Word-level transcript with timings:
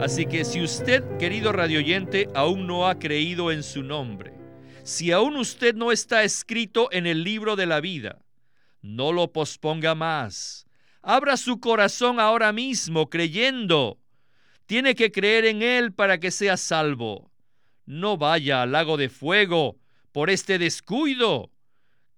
Así 0.00 0.26
que 0.26 0.44
si 0.44 0.62
usted, 0.62 1.02
querido 1.18 1.50
radioyente, 1.50 2.28
aún 2.32 2.68
no 2.68 2.86
ha 2.86 3.00
creído 3.00 3.50
en 3.50 3.64
su 3.64 3.82
nombre, 3.82 4.32
si 4.84 5.10
aún 5.10 5.36
usted 5.36 5.74
no 5.74 5.90
está 5.90 6.22
escrito 6.22 6.88
en 6.92 7.06
el 7.08 7.24
libro 7.24 7.56
de 7.56 7.66
la 7.66 7.80
vida, 7.80 8.20
no 8.80 9.12
lo 9.12 9.32
posponga 9.32 9.96
más. 9.96 10.66
Abra 11.02 11.36
su 11.36 11.58
corazón 11.58 12.20
ahora 12.20 12.52
mismo 12.52 13.10
creyendo. 13.10 13.98
Tiene 14.66 14.94
que 14.94 15.10
creer 15.10 15.46
en 15.46 15.62
Él 15.62 15.92
para 15.92 16.20
que 16.20 16.30
sea 16.30 16.56
salvo. 16.56 17.32
No 17.84 18.16
vaya 18.16 18.62
al 18.62 18.72
lago 18.72 18.96
de 18.96 19.08
fuego 19.08 19.78
por 20.12 20.30
este 20.30 20.58
descuido. 20.60 21.50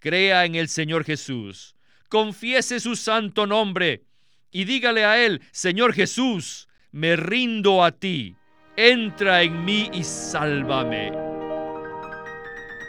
Crea 0.01 0.45
en 0.45 0.55
el 0.55 0.69
Señor 0.69 1.05
Jesús. 1.05 1.75
Confiese 2.11 2.79
su 2.79 2.95
santo 2.95 3.47
nombre 3.47 4.05
y 4.51 4.65
dígale 4.65 5.05
a 5.05 5.25
Él, 5.25 5.41
Señor 5.51 5.95
Jesús, 5.95 6.69
me 6.93 7.17
rindo 7.17 7.85
a 7.85 7.93
ti. 7.93 8.37
Entra 8.77 9.43
en 9.43 9.65
mí 9.65 9.91
y 9.93 10.03
sálvame. 10.03 11.13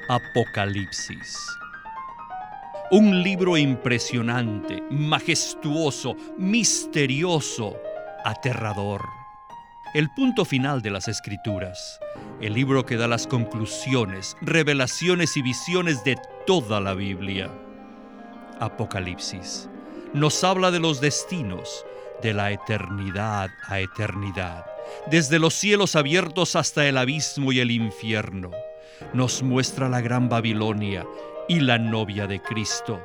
Apocalipsis. 0.09 1.37
Un 2.91 3.23
libro 3.23 3.57
impresionante, 3.57 4.83
majestuoso, 4.89 6.15
misterioso, 6.37 7.77
aterrador. 8.25 9.01
El 9.93 10.09
punto 10.09 10.45
final 10.45 10.81
de 10.81 10.91
las 10.91 11.07
escrituras. 11.07 11.99
El 12.41 12.53
libro 12.53 12.85
que 12.85 12.97
da 12.97 13.07
las 13.07 13.27
conclusiones, 13.27 14.35
revelaciones 14.41 15.37
y 15.37 15.41
visiones 15.41 16.03
de 16.03 16.17
toda 16.47 16.79
la 16.79 16.93
Biblia. 16.93 17.49
Apocalipsis. 18.59 19.69
Nos 20.13 20.43
habla 20.43 20.71
de 20.71 20.79
los 20.79 20.99
destinos, 20.99 21.85
de 22.21 22.33
la 22.33 22.51
eternidad 22.51 23.49
a 23.67 23.79
eternidad, 23.79 24.65
desde 25.09 25.39
los 25.39 25.53
cielos 25.53 25.95
abiertos 25.95 26.55
hasta 26.55 26.87
el 26.87 26.97
abismo 26.97 27.51
y 27.51 27.59
el 27.59 27.71
infierno 27.71 28.51
nos 29.13 29.43
muestra 29.43 29.89
la 29.89 30.01
gran 30.01 30.29
Babilonia 30.29 31.05
y 31.47 31.59
la 31.59 31.77
novia 31.77 32.27
de 32.27 32.41
Cristo, 32.41 33.01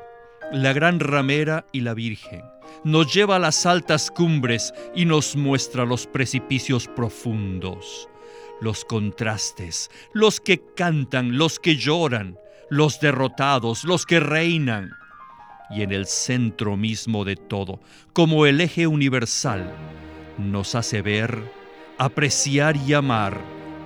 la 0.52 0.72
gran 0.72 1.00
ramera 1.00 1.66
y 1.72 1.80
la 1.80 1.94
Virgen. 1.94 2.42
Nos 2.84 3.12
lleva 3.12 3.36
a 3.36 3.40
las 3.40 3.66
altas 3.66 4.10
cumbres 4.10 4.72
y 4.94 5.04
nos 5.04 5.34
muestra 5.36 5.84
los 5.84 6.06
precipicios 6.06 6.86
profundos, 6.88 8.08
los 8.60 8.84
contrastes, 8.84 9.90
los 10.12 10.40
que 10.40 10.62
cantan, 10.76 11.38
los 11.38 11.58
que 11.58 11.76
lloran, 11.76 12.38
los 12.70 13.00
derrotados, 13.00 13.84
los 13.84 14.06
que 14.06 14.20
reinan. 14.20 14.90
Y 15.70 15.82
en 15.82 15.92
el 15.92 16.06
centro 16.06 16.76
mismo 16.76 17.24
de 17.24 17.36
todo, 17.36 17.80
como 18.12 18.46
el 18.46 18.60
eje 18.60 18.86
universal, 18.86 19.72
nos 20.38 20.74
hace 20.74 21.02
ver, 21.02 21.40
apreciar 21.98 22.76
y 22.76 22.94
amar 22.94 23.40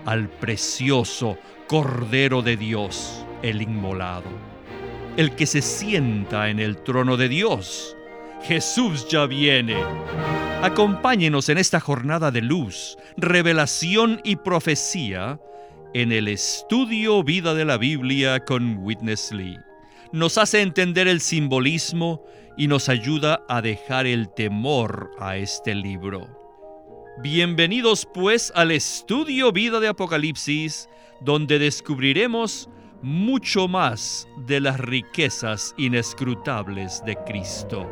al 0.05 0.29
precioso, 0.29 1.39
Cordero 1.67 2.43
de 2.43 2.57
Dios, 2.57 3.25
el 3.43 3.63
inmolado, 3.63 4.29
el 5.17 5.37
que 5.37 5.47
se 5.47 5.63
sienta 5.63 6.51
en 6.51 6.59
el 6.59 6.77
trono 6.83 7.17
de 7.17 7.29
Dios. 7.29 7.97
Jesús 8.43 9.07
ya 9.09 9.27
viene. 9.27 9.77
Acompáñenos 10.63 11.49
en 11.49 11.59
esta 11.59 11.79
jornada 11.79 12.31
de 12.31 12.43
luz, 12.43 12.99
revelación 13.17 14.21
y 14.25 14.37
profecía 14.37 15.39
en 15.95 16.13
el 16.13 16.29
estudio 16.29 17.23
Vida 17.23 17.55
de 17.55 17.65
la 17.65 17.79
Biblia 17.79 18.45
con 18.45 18.79
Witness 18.79 19.33
Lee. 19.33 19.70
Nos 20.13 20.39
hace 20.39 20.61
entender 20.61 21.07
el 21.07 21.21
simbolismo 21.21 22.25
y 22.57 22.67
nos 22.67 22.89
ayuda 22.89 23.45
a 23.49 23.63
dejar 23.63 24.07
el 24.09 24.29
temor 24.29 25.13
a 25.21 25.37
este 25.37 25.73
libro. 25.73 26.27
Bienvenidos 27.23 28.09
pues 28.13 28.53
al 28.57 28.73
estudio 28.73 29.53
Vida 29.53 29.79
de 29.79 29.87
Apocalipsis 29.87 30.89
donde 31.21 31.61
descubriremos 31.61 32.69
mucho 33.03 33.69
más 33.69 34.27
de 34.49 34.59
las 34.59 34.81
riquezas 34.81 35.75
inescrutables 35.79 37.05
de 37.07 37.17
Cristo. 37.25 37.89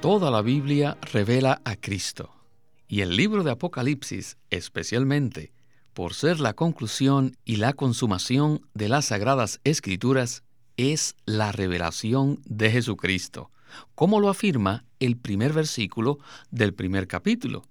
Toda 0.00 0.30
la 0.30 0.40
Biblia 0.40 0.96
revela 1.12 1.60
a 1.64 1.76
Cristo, 1.76 2.34
y 2.88 3.02
el 3.02 3.16
libro 3.16 3.44
de 3.44 3.50
Apocalipsis 3.50 4.38
especialmente, 4.50 5.52
por 5.94 6.14
ser 6.14 6.40
la 6.40 6.54
conclusión 6.54 7.36
y 7.44 7.56
la 7.56 7.72
consumación 7.72 8.66
de 8.74 8.88
las 8.88 9.06
sagradas 9.06 9.60
escrituras, 9.64 10.42
es 10.76 11.14
la 11.26 11.52
revelación 11.52 12.40
de 12.46 12.70
Jesucristo, 12.70 13.50
como 13.94 14.20
lo 14.20 14.28
afirma 14.28 14.84
el 15.00 15.16
primer 15.16 15.52
versículo 15.52 16.18
del 16.50 16.74
primer 16.74 17.06
capítulo. 17.06 17.62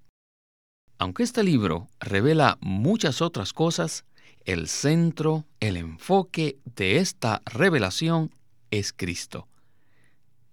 Aunque 0.97 1.23
este 1.23 1.43
libro 1.43 1.87
revela 1.99 2.57
muchas 2.61 3.21
otras 3.21 3.53
cosas, 3.53 4.05
el 4.45 4.67
centro, 4.67 5.45
el 5.59 5.77
enfoque 5.77 6.59
de 6.75 6.97
esta 6.97 7.41
revelación 7.45 8.31
es 8.69 8.93
Cristo. 8.93 9.47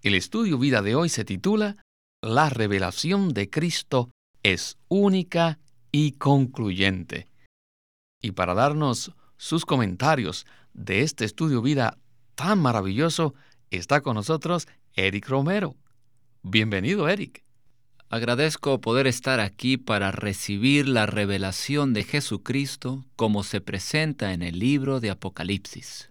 El 0.03 0.15
estudio 0.15 0.59
vida 0.59 0.81
de 0.81 0.95
hoy 0.95 1.09
se 1.09 1.25
titula 1.25 1.77
La 2.23 2.49
revelación 2.49 3.35
de 3.35 3.50
Cristo 3.50 4.11
es 4.43 4.79
única 4.89 5.59
y 5.93 6.12
concluyente. 6.12 7.28
Y 8.21 8.33
para 8.33 8.55
darnos 8.55 9.12
sus 9.37 9.65
comentarios 9.65 10.47
de 10.73 11.03
este 11.03 11.25
estudio 11.25 11.62
vida 11.62 11.99
tan 12.34 12.61
maravilloso, 12.61 13.34
está 13.71 14.01
con 14.01 14.15
nosotros 14.15 14.67
Eric 14.95 15.29
Romero. 15.29 15.77
Bienvenido, 16.43 17.09
Eric. 17.09 17.45
Agradezco 18.11 18.81
poder 18.81 19.06
estar 19.06 19.39
aquí 19.39 19.77
para 19.77 20.11
recibir 20.11 20.89
la 20.89 21.06
revelación 21.06 21.93
de 21.93 22.05
Jesucristo 22.05 23.05
como 23.17 23.45
se 23.45 23.61
presenta 23.61 24.33
en 24.33 24.43
el 24.43 24.59
libro 24.59 24.99
de 24.99 25.11
Apocalipsis. 25.11 26.11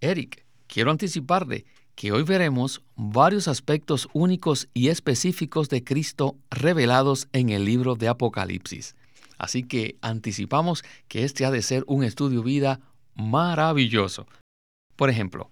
Eric, 0.00 0.44
quiero 0.66 0.90
anticiparle 0.90 1.66
que 1.94 2.12
hoy 2.12 2.24
veremos 2.24 2.82
varios 2.96 3.46
aspectos 3.46 4.08
únicos 4.12 4.68
y 4.74 4.88
específicos 4.88 5.68
de 5.68 5.84
Cristo 5.84 6.36
revelados 6.50 7.28
en 7.32 7.50
el 7.50 7.64
libro 7.64 7.94
de 7.94 8.08
Apocalipsis. 8.08 8.96
Así 9.38 9.64
que 9.64 9.96
anticipamos 10.00 10.84
que 11.08 11.24
este 11.24 11.44
ha 11.44 11.50
de 11.50 11.62
ser 11.62 11.84
un 11.86 12.04
estudio 12.04 12.42
vida 12.42 12.80
maravilloso. 13.14 14.26
Por 14.96 15.10
ejemplo, 15.10 15.50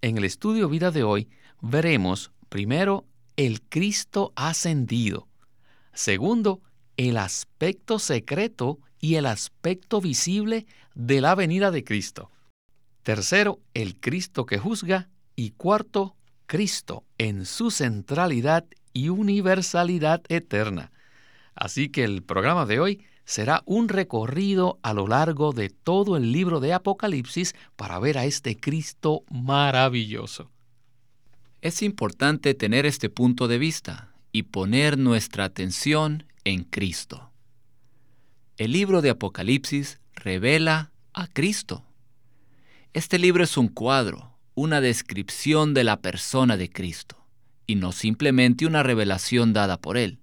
en 0.00 0.18
el 0.18 0.24
estudio 0.24 0.68
vida 0.68 0.90
de 0.90 1.02
hoy 1.02 1.28
veremos 1.60 2.30
primero 2.48 3.06
el 3.36 3.62
Cristo 3.62 4.32
ascendido. 4.36 5.28
Segundo, 5.92 6.60
el 6.96 7.16
aspecto 7.16 7.98
secreto 7.98 8.78
y 9.00 9.16
el 9.16 9.26
aspecto 9.26 10.00
visible 10.00 10.66
de 10.94 11.20
la 11.20 11.34
venida 11.34 11.70
de 11.70 11.84
Cristo. 11.84 12.30
Tercero, 13.02 13.60
el 13.74 14.00
Cristo 14.00 14.46
que 14.46 14.58
juzga. 14.58 15.08
Y 15.36 15.50
cuarto, 15.50 16.16
Cristo 16.46 17.04
en 17.18 17.44
su 17.44 17.70
centralidad 17.70 18.66
y 18.92 19.08
universalidad 19.08 20.22
eterna. 20.28 20.92
Así 21.54 21.88
que 21.88 22.04
el 22.04 22.22
programa 22.22 22.66
de 22.66 22.80
hoy 22.80 23.04
será 23.24 23.62
un 23.64 23.88
recorrido 23.88 24.78
a 24.82 24.92
lo 24.92 25.06
largo 25.06 25.52
de 25.52 25.70
todo 25.70 26.16
el 26.16 26.32
libro 26.32 26.60
de 26.60 26.72
Apocalipsis 26.72 27.54
para 27.76 27.98
ver 27.98 28.18
a 28.18 28.24
este 28.24 28.56
Cristo 28.56 29.24
maravilloso. 29.30 30.50
Es 31.62 31.82
importante 31.82 32.54
tener 32.54 32.84
este 32.84 33.08
punto 33.08 33.48
de 33.48 33.58
vista 33.58 34.12
y 34.32 34.42
poner 34.42 34.98
nuestra 34.98 35.44
atención 35.44 36.26
en 36.44 36.64
Cristo. 36.64 37.30
El 38.58 38.72
libro 38.72 39.00
de 39.00 39.10
Apocalipsis 39.10 40.00
revela 40.14 40.92
a 41.14 41.26
Cristo. 41.26 41.84
Este 42.92 43.18
libro 43.18 43.42
es 43.42 43.56
un 43.56 43.68
cuadro, 43.68 44.36
una 44.54 44.80
descripción 44.80 45.72
de 45.74 45.84
la 45.84 46.00
persona 46.00 46.56
de 46.56 46.68
Cristo, 46.70 47.16
y 47.66 47.76
no 47.76 47.92
simplemente 47.92 48.66
una 48.66 48.82
revelación 48.82 49.52
dada 49.52 49.80
por 49.80 49.96
Él. 49.96 50.18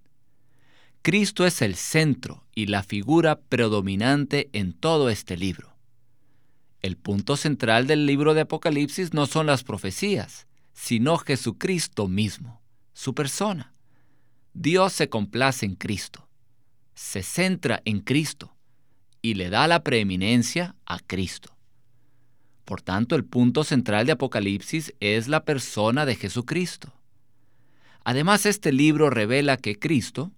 Cristo 1.03 1.47
es 1.47 1.63
el 1.63 1.75
centro 1.75 2.43
y 2.53 2.67
la 2.67 2.83
figura 2.83 3.39
predominante 3.39 4.49
en 4.53 4.73
todo 4.73 5.09
este 5.09 5.35
libro. 5.35 5.75
El 6.83 6.95
punto 6.95 7.37
central 7.37 7.87
del 7.87 8.05
libro 8.05 8.35
de 8.35 8.41
Apocalipsis 8.41 9.11
no 9.11 9.25
son 9.25 9.47
las 9.47 9.63
profecías, 9.63 10.45
sino 10.73 11.17
Jesucristo 11.17 12.07
mismo, 12.07 12.61
su 12.93 13.15
persona. 13.15 13.73
Dios 14.53 14.93
se 14.93 15.09
complace 15.09 15.65
en 15.65 15.73
Cristo, 15.73 16.27
se 16.93 17.23
centra 17.23 17.81
en 17.85 18.01
Cristo 18.01 18.55
y 19.23 19.33
le 19.33 19.49
da 19.49 19.67
la 19.67 19.83
preeminencia 19.83 20.75
a 20.85 20.99
Cristo. 20.99 21.55
Por 22.63 22.83
tanto, 22.83 23.15
el 23.15 23.25
punto 23.25 23.63
central 23.63 24.05
de 24.05 24.11
Apocalipsis 24.11 24.93
es 24.99 25.27
la 25.27 25.45
persona 25.45 26.05
de 26.05 26.15
Jesucristo. 26.15 26.93
Además, 28.03 28.45
este 28.45 28.71
libro 28.71 29.09
revela 29.09 29.57
que 29.57 29.79
Cristo, 29.79 30.31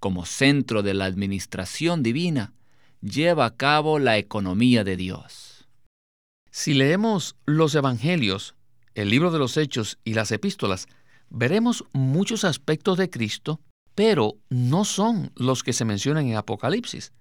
como 0.00 0.26
centro 0.26 0.82
de 0.82 0.94
la 0.94 1.04
administración 1.04 2.02
divina, 2.02 2.52
lleva 3.00 3.44
a 3.44 3.56
cabo 3.56 3.98
la 3.98 4.18
economía 4.18 4.82
de 4.82 4.96
Dios. 4.96 5.68
Si 6.50 6.74
leemos 6.74 7.36
los 7.46 7.74
Evangelios, 7.74 8.56
el 8.94 9.10
libro 9.10 9.30
de 9.30 9.38
los 9.38 9.56
Hechos 9.56 9.98
y 10.02 10.14
las 10.14 10.32
epístolas, 10.32 10.88
veremos 11.28 11.84
muchos 11.92 12.44
aspectos 12.44 12.98
de 12.98 13.08
Cristo, 13.08 13.60
pero 13.94 14.36
no 14.48 14.84
son 14.84 15.30
los 15.36 15.62
que 15.62 15.72
se 15.72 15.84
mencionan 15.84 16.26
en 16.26 16.36
Apocalipsis. 16.36 17.12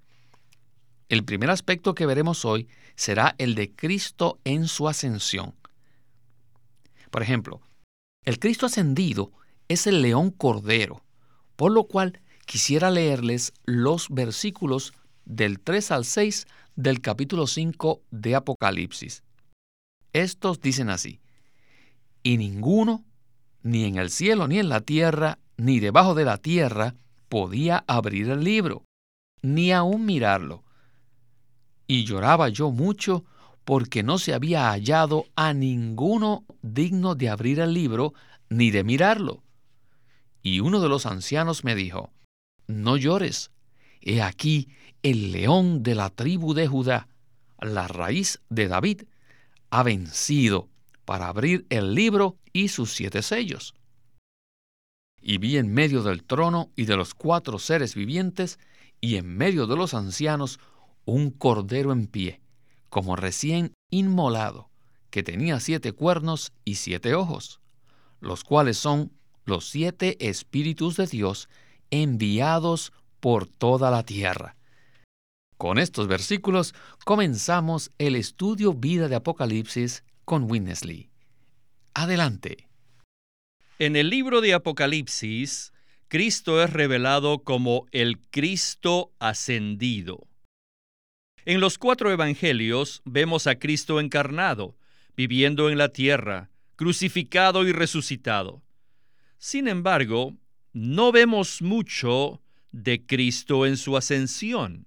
El 1.09 1.23
primer 1.25 1.49
aspecto 1.49 1.95
que 1.95 2.05
veremos 2.05 2.45
hoy 2.45 2.67
será 2.95 3.35
el 3.37 3.55
de 3.55 3.71
Cristo 3.71 4.39
en 4.43 4.67
su 4.67 4.87
ascensión. 4.87 5.55
Por 7.11 7.23
ejemplo, 7.23 7.61
el 8.25 8.39
Cristo 8.39 8.65
ascendido 8.65 9.31
es 9.67 9.87
el 9.87 10.01
león 10.01 10.31
cordero, 10.31 11.03
por 11.55 11.71
lo 11.71 11.85
cual 11.85 12.21
quisiera 12.49 12.89
leerles 12.89 13.53
los 13.65 14.09
versículos 14.09 14.93
del 15.23 15.59
3 15.59 15.91
al 15.91 16.03
6 16.03 16.47
del 16.75 16.99
capítulo 16.99 17.45
5 17.45 18.01
de 18.09 18.33
Apocalipsis. 18.33 19.21
Estos 20.13 20.59
dicen 20.59 20.89
así, 20.89 21.19
y 22.23 22.37
ninguno, 22.37 23.05
ni 23.61 23.83
en 23.83 23.97
el 23.97 24.09
cielo, 24.09 24.47
ni 24.47 24.57
en 24.57 24.67
la 24.67 24.81
tierra, 24.81 25.37
ni 25.57 25.79
debajo 25.79 26.15
de 26.15 26.25
la 26.25 26.37
tierra, 26.37 26.95
podía 27.29 27.83
abrir 27.85 28.31
el 28.31 28.43
libro, 28.43 28.83
ni 29.43 29.71
aún 29.71 30.07
mirarlo. 30.07 30.63
Y 31.85 32.03
lloraba 32.05 32.49
yo 32.49 32.71
mucho 32.71 33.25
porque 33.63 34.01
no 34.01 34.17
se 34.17 34.33
había 34.33 34.71
hallado 34.71 35.25
a 35.35 35.53
ninguno 35.53 36.45
digno 36.63 37.13
de 37.13 37.29
abrir 37.29 37.59
el 37.59 37.75
libro 37.75 38.15
ni 38.49 38.71
de 38.71 38.83
mirarlo. 38.83 39.43
Y 40.41 40.61
uno 40.61 40.79
de 40.79 40.89
los 40.89 41.05
ancianos 41.05 41.63
me 41.63 41.75
dijo, 41.75 42.11
No 42.69 42.97
llores, 42.97 43.49
he 43.99 44.21
aquí 44.21 44.69
el 45.01 45.31
león 45.31 45.81
de 45.81 45.95
la 45.95 46.11
tribu 46.11 46.53
de 46.53 46.67
Judá, 46.67 47.07
la 47.59 47.87
raíz 47.87 48.41
de 48.49 48.67
David, 48.67 49.05
ha 49.71 49.81
vencido 49.81 50.69
para 51.03 51.29
abrir 51.29 51.65
el 51.71 51.95
libro 51.95 52.37
y 52.53 52.67
sus 52.67 52.93
siete 52.93 53.23
sellos. 53.23 53.73
Y 55.19 55.39
vi 55.39 55.57
en 55.57 55.73
medio 55.73 56.03
del 56.03 56.23
trono 56.23 56.69
y 56.75 56.85
de 56.85 56.95
los 56.95 57.15
cuatro 57.15 57.57
seres 57.57 57.95
vivientes, 57.95 58.59
y 59.01 59.15
en 59.15 59.35
medio 59.35 59.65
de 59.65 59.75
los 59.75 59.95
ancianos, 59.95 60.59
un 61.05 61.31
cordero 61.31 61.91
en 61.91 62.05
pie, 62.05 62.39
como 62.89 63.15
recién 63.15 63.73
inmolado, 63.89 64.69
que 65.09 65.23
tenía 65.23 65.59
siete 65.59 65.91
cuernos 65.91 66.53
y 66.65 66.75
siete 66.75 67.15
ojos, 67.15 67.61
los 68.19 68.43
cuales 68.43 68.77
son 68.77 69.11
los 69.45 69.67
siete 69.67 70.29
espíritus 70.29 70.97
de 70.97 71.07
Dios 71.07 71.49
enviados 71.91 72.93
por 73.19 73.47
toda 73.47 73.91
la 73.91 74.03
tierra. 74.03 74.55
Con 75.57 75.77
estos 75.77 76.07
versículos 76.07 76.73
comenzamos 77.03 77.91
el 77.97 78.15
estudio 78.15 78.73
vida 78.73 79.07
de 79.09 79.15
Apocalipsis 79.15 80.03
con 80.23 80.49
Winnesley. 80.49 81.09
Adelante. 81.93 82.69
En 83.77 83.95
el 83.95 84.09
libro 84.09 84.41
de 84.41 84.53
Apocalipsis, 84.53 85.73
Cristo 86.07 86.63
es 86.63 86.71
revelado 86.71 87.43
como 87.43 87.87
el 87.91 88.19
Cristo 88.29 89.11
ascendido. 89.19 90.27
En 91.45 91.59
los 91.59 91.77
cuatro 91.77 92.11
evangelios 92.11 93.01
vemos 93.05 93.47
a 93.47 93.59
Cristo 93.59 93.99
encarnado, 93.99 94.77
viviendo 95.15 95.69
en 95.69 95.77
la 95.77 95.89
tierra, 95.89 96.49
crucificado 96.75 97.67
y 97.67 97.71
resucitado. 97.71 98.61
Sin 99.37 99.67
embargo, 99.67 100.35
no 100.73 101.11
vemos 101.11 101.61
mucho 101.61 102.41
de 102.71 103.05
Cristo 103.05 103.65
en 103.65 103.77
su 103.77 103.97
ascensión. 103.97 104.85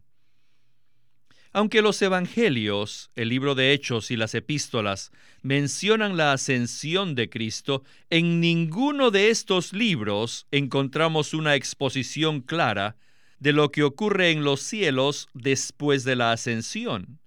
Aunque 1.55 1.82
los 1.82 2.00
Evangelios, 2.00 3.11
el 3.14 3.29
libro 3.29 3.55
de 3.55 3.73
Hechos 3.73 4.11
y 4.11 4.17
las 4.17 4.34
epístolas 4.34 5.12
mencionan 5.43 6.17
la 6.17 6.32
ascensión 6.32 7.14
de 7.14 7.29
Cristo, 7.29 7.84
en 8.08 8.40
ninguno 8.40 9.11
de 9.11 9.29
estos 9.29 9.75
libros 9.75 10.46
encontramos 10.50 11.34
una 11.34 11.55
exposición 11.55 12.40
clara 12.40 12.96
de 13.38 13.52
lo 13.52 13.70
que 13.70 13.82
ocurre 13.82 14.31
en 14.31 14.44
los 14.44 14.62
cielos 14.62 15.29
después 15.34 16.05
de 16.05 16.17
la 16.17 16.32
ascensión. 16.32 17.19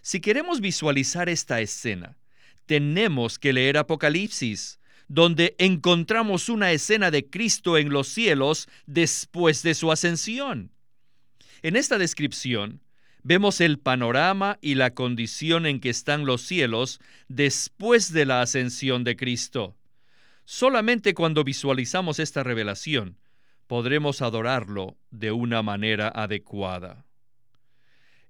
Si 0.00 0.20
queremos 0.20 0.60
visualizar 0.60 1.28
esta 1.28 1.60
escena, 1.60 2.16
tenemos 2.64 3.38
que 3.38 3.52
leer 3.52 3.76
Apocalipsis, 3.76 4.78
donde 5.08 5.54
encontramos 5.58 6.48
una 6.48 6.72
escena 6.72 7.10
de 7.10 7.28
Cristo 7.28 7.76
en 7.78 7.90
los 7.90 8.08
cielos 8.08 8.68
después 8.86 9.62
de 9.62 9.74
su 9.74 9.92
ascensión. 9.92 10.70
En 11.62 11.76
esta 11.76 11.98
descripción, 11.98 12.80
vemos 13.22 13.60
el 13.60 13.78
panorama 13.78 14.58
y 14.60 14.74
la 14.74 14.94
condición 14.94 15.66
en 15.66 15.80
que 15.80 15.90
están 15.90 16.26
los 16.26 16.42
cielos 16.42 17.00
después 17.28 18.12
de 18.12 18.26
la 18.26 18.42
ascensión 18.42 19.02
de 19.02 19.16
Cristo. 19.16 19.76
Solamente 20.44 21.14
cuando 21.14 21.42
visualizamos 21.42 22.18
esta 22.18 22.42
revelación 22.42 23.16
podremos 23.66 24.20
adorarlo 24.20 24.96
de 25.10 25.32
una 25.32 25.62
manera 25.62 26.08
adecuada. 26.08 27.06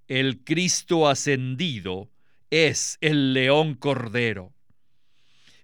El 0.06 0.44
Cristo 0.44 1.08
ascendido 1.08 2.08
es 2.50 2.98
el 3.00 3.32
león 3.32 3.74
cordero. 3.74 4.53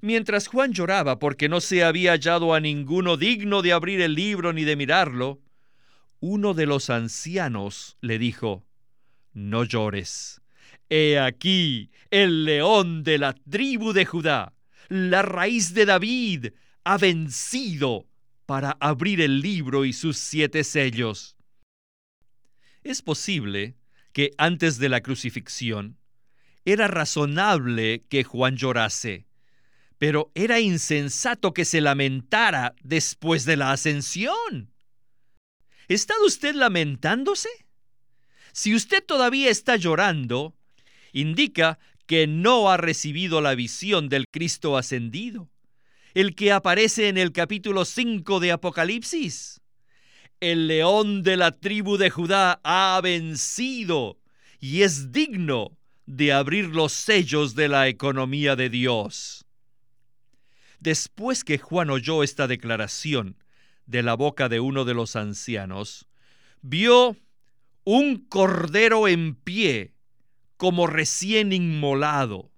Mientras 0.03 0.49
Juan 0.49 0.73
lloraba 0.73 1.19
porque 1.19 1.49
no 1.49 1.61
se 1.61 1.85
había 1.85 2.13
hallado 2.13 2.55
a 2.55 2.61
ninguno 2.61 3.17
digno 3.17 3.61
de 3.61 3.73
abrir 3.73 4.01
el 4.01 4.15
libro 4.15 4.53
ni 4.53 4.65
de 4.65 4.77
mirarlo, 4.77 5.43
uno 6.21 6.55
de 6.55 6.67
los 6.67 6.91
ancianos 6.91 7.97
le 8.01 8.19
dijo, 8.19 8.65
No 9.33 9.65
llores. 9.65 10.41
He 10.89 11.19
aquí 11.19 11.91
el 12.11 12.45
león 12.45 13.05
de 13.05 13.19
la 13.19 13.35
tribu 13.35 13.93
de 13.93 14.07
Judá, 14.07 14.55
la 14.89 15.23
raíz 15.23 15.75
de 15.75 15.87
David, 15.87 16.47
ha 16.85 16.99
vencido 16.99 18.07
para 18.47 18.77
abrir 18.81 19.21
el 19.21 19.41
libro 19.41 19.85
y 19.85 19.93
sus 19.93 20.17
siete 20.17 20.65
sellos. 20.65 21.37
Es 22.83 23.03
posible 23.03 23.77
que 24.13 24.33
antes 24.39 24.79
de 24.79 24.89
la 24.89 25.03
crucifixión 25.03 25.99
era 26.65 26.89
razonable 26.89 28.05
que 28.09 28.25
Juan 28.25 28.57
llorase, 28.57 29.27
pero 30.01 30.33
era 30.35 30.59
insensato 30.59 31.53
que 31.53 31.65
se 31.65 31.81
lamentara 31.81 32.75
después 32.83 33.45
de 33.45 33.57
la 33.57 33.71
ascensión. 33.71 34.73
¿Está 35.89 36.15
usted 36.25 36.55
lamentándose? 36.55 37.51
Si 38.53 38.75
usted 38.75 39.05
todavía 39.05 39.51
está 39.51 39.77
llorando, 39.77 40.57
indica 41.13 41.79
que 42.07 42.27
no 42.27 42.71
ha 42.71 42.79
recibido 42.79 43.43
la 43.43 43.55
visión 43.55 44.09
del 44.09 44.25
Cristo 44.33 44.79
ascendido 44.79 45.51
el 46.15 46.35
que 46.35 46.53
aparece 46.53 47.09
en 47.09 47.19
el 47.19 47.33
capítulo 47.33 47.85
5 47.85 48.41
de 48.41 48.53
Apocalipsis. 48.53 49.61
El 50.41 50.67
león 50.67 51.23
de 51.23 51.37
la 51.37 51.53
tribu 51.53 51.99
de 51.99 52.11
Judá 52.11 52.61
ha 52.65 52.99
vencido 53.03 54.19
y 54.59 54.83
es 54.83 55.13
digno 55.13 55.77
de 56.07 56.33
abrir 56.33 56.67
los 56.67 56.93
sellos 56.93 57.55
de 57.55 57.69
la 57.69 57.89
economía 57.89 58.57
de 58.57 58.71
Dios. 58.71 59.45
Después 60.81 61.45
que 61.45 61.59
Juan 61.59 61.91
oyó 61.91 62.23
esta 62.23 62.47
declaración 62.47 63.37
de 63.87 64.03
la 64.03 64.15
boca 64.15 64.49
de 64.49 64.61
uno 64.61 64.85
de 64.85 64.95
los 64.95 65.15
ancianos, 65.17 66.09
vio 66.63 67.17
un 67.85 68.17
cordero 68.17 69.09
en 69.09 69.35
pie, 69.35 69.95
como 70.57 70.87
recién 70.87 71.53
inmolado. 71.53 72.51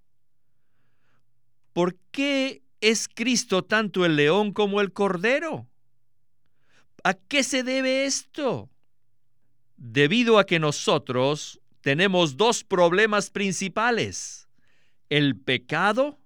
¿Por 1.73 1.97
qué 2.11 2.63
¿Es 2.83 3.07
Cristo 3.07 3.63
tanto 3.63 4.05
el 4.05 4.17
león 4.17 4.53
como 4.53 4.81
el 4.81 4.93
cordero? 4.93 5.69
¿A 7.05 7.15
qué 7.15 7.45
se 7.45 7.63
debe 7.63 8.07
esto? 8.07 8.71
Debido 9.77 10.37
a 10.41 10.47
que 10.47 10.59
nosotros 10.59 11.61
tenemos 11.81 12.37
dos 12.37 12.65
problemas 12.65 13.31
principales, 13.31 14.49
el 15.11 15.37
pecado 15.39 16.19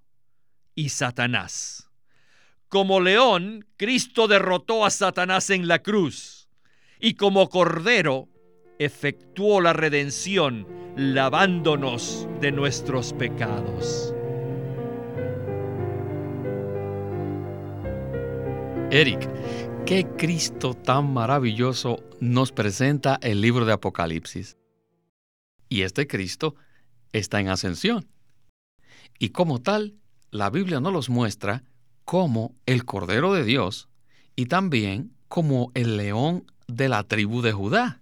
y 0.74 0.88
Satanás. 0.88 1.85
Como 2.68 3.00
león, 3.00 3.64
Cristo 3.76 4.26
derrotó 4.26 4.84
a 4.84 4.90
Satanás 4.90 5.50
en 5.50 5.68
la 5.68 5.82
cruz 5.82 6.48
y 6.98 7.14
como 7.14 7.48
cordero 7.48 8.28
efectuó 8.80 9.60
la 9.60 9.72
redención 9.72 10.66
lavándonos 10.96 12.28
de 12.40 12.50
nuestros 12.50 13.12
pecados. 13.12 14.12
Eric, 18.90 19.28
¿qué 19.84 20.06
Cristo 20.16 20.74
tan 20.74 21.12
maravilloso 21.12 22.02
nos 22.18 22.50
presenta 22.50 23.18
el 23.22 23.42
libro 23.42 23.64
de 23.64 23.74
Apocalipsis? 23.74 24.56
Y 25.68 25.82
este 25.82 26.08
Cristo 26.08 26.56
está 27.12 27.38
en 27.40 27.48
ascensión. 27.48 28.08
Y 29.20 29.30
como 29.30 29.60
tal, 29.60 29.94
la 30.30 30.50
Biblia 30.50 30.80
nos 30.80 30.92
los 30.92 31.10
muestra 31.10 31.62
como 32.06 32.54
el 32.66 32.84
Cordero 32.84 33.34
de 33.34 33.44
Dios 33.44 33.88
y 34.36 34.46
también 34.46 35.12
como 35.28 35.72
el 35.74 35.96
león 35.96 36.50
de 36.68 36.88
la 36.88 37.02
tribu 37.02 37.42
de 37.42 37.52
Judá. 37.52 38.00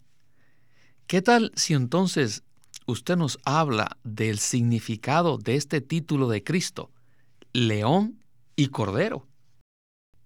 ¿Qué 1.06 1.23
tal 1.23 1.52
si 1.56 1.73
entonces 1.73 2.42
usted 2.87 3.16
nos 3.16 3.38
habla 3.44 3.96
del 4.04 4.38
significado 4.38 5.38
de 5.38 5.56
este 5.56 5.80
título 5.80 6.28
de 6.28 6.44
Cristo, 6.44 6.90
león 7.54 8.23
y 8.56 8.68
cordero? 8.68 9.26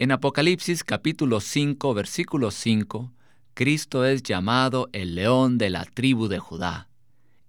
En 0.00 0.10
Apocalipsis 0.10 0.82
capítulo 0.82 1.40
5, 1.40 1.94
versículo 1.94 2.50
5, 2.50 3.12
Cristo 3.54 4.04
es 4.04 4.24
llamado 4.24 4.88
el 4.92 5.14
león 5.14 5.56
de 5.56 5.70
la 5.70 5.84
tribu 5.84 6.26
de 6.26 6.40
Judá, 6.40 6.88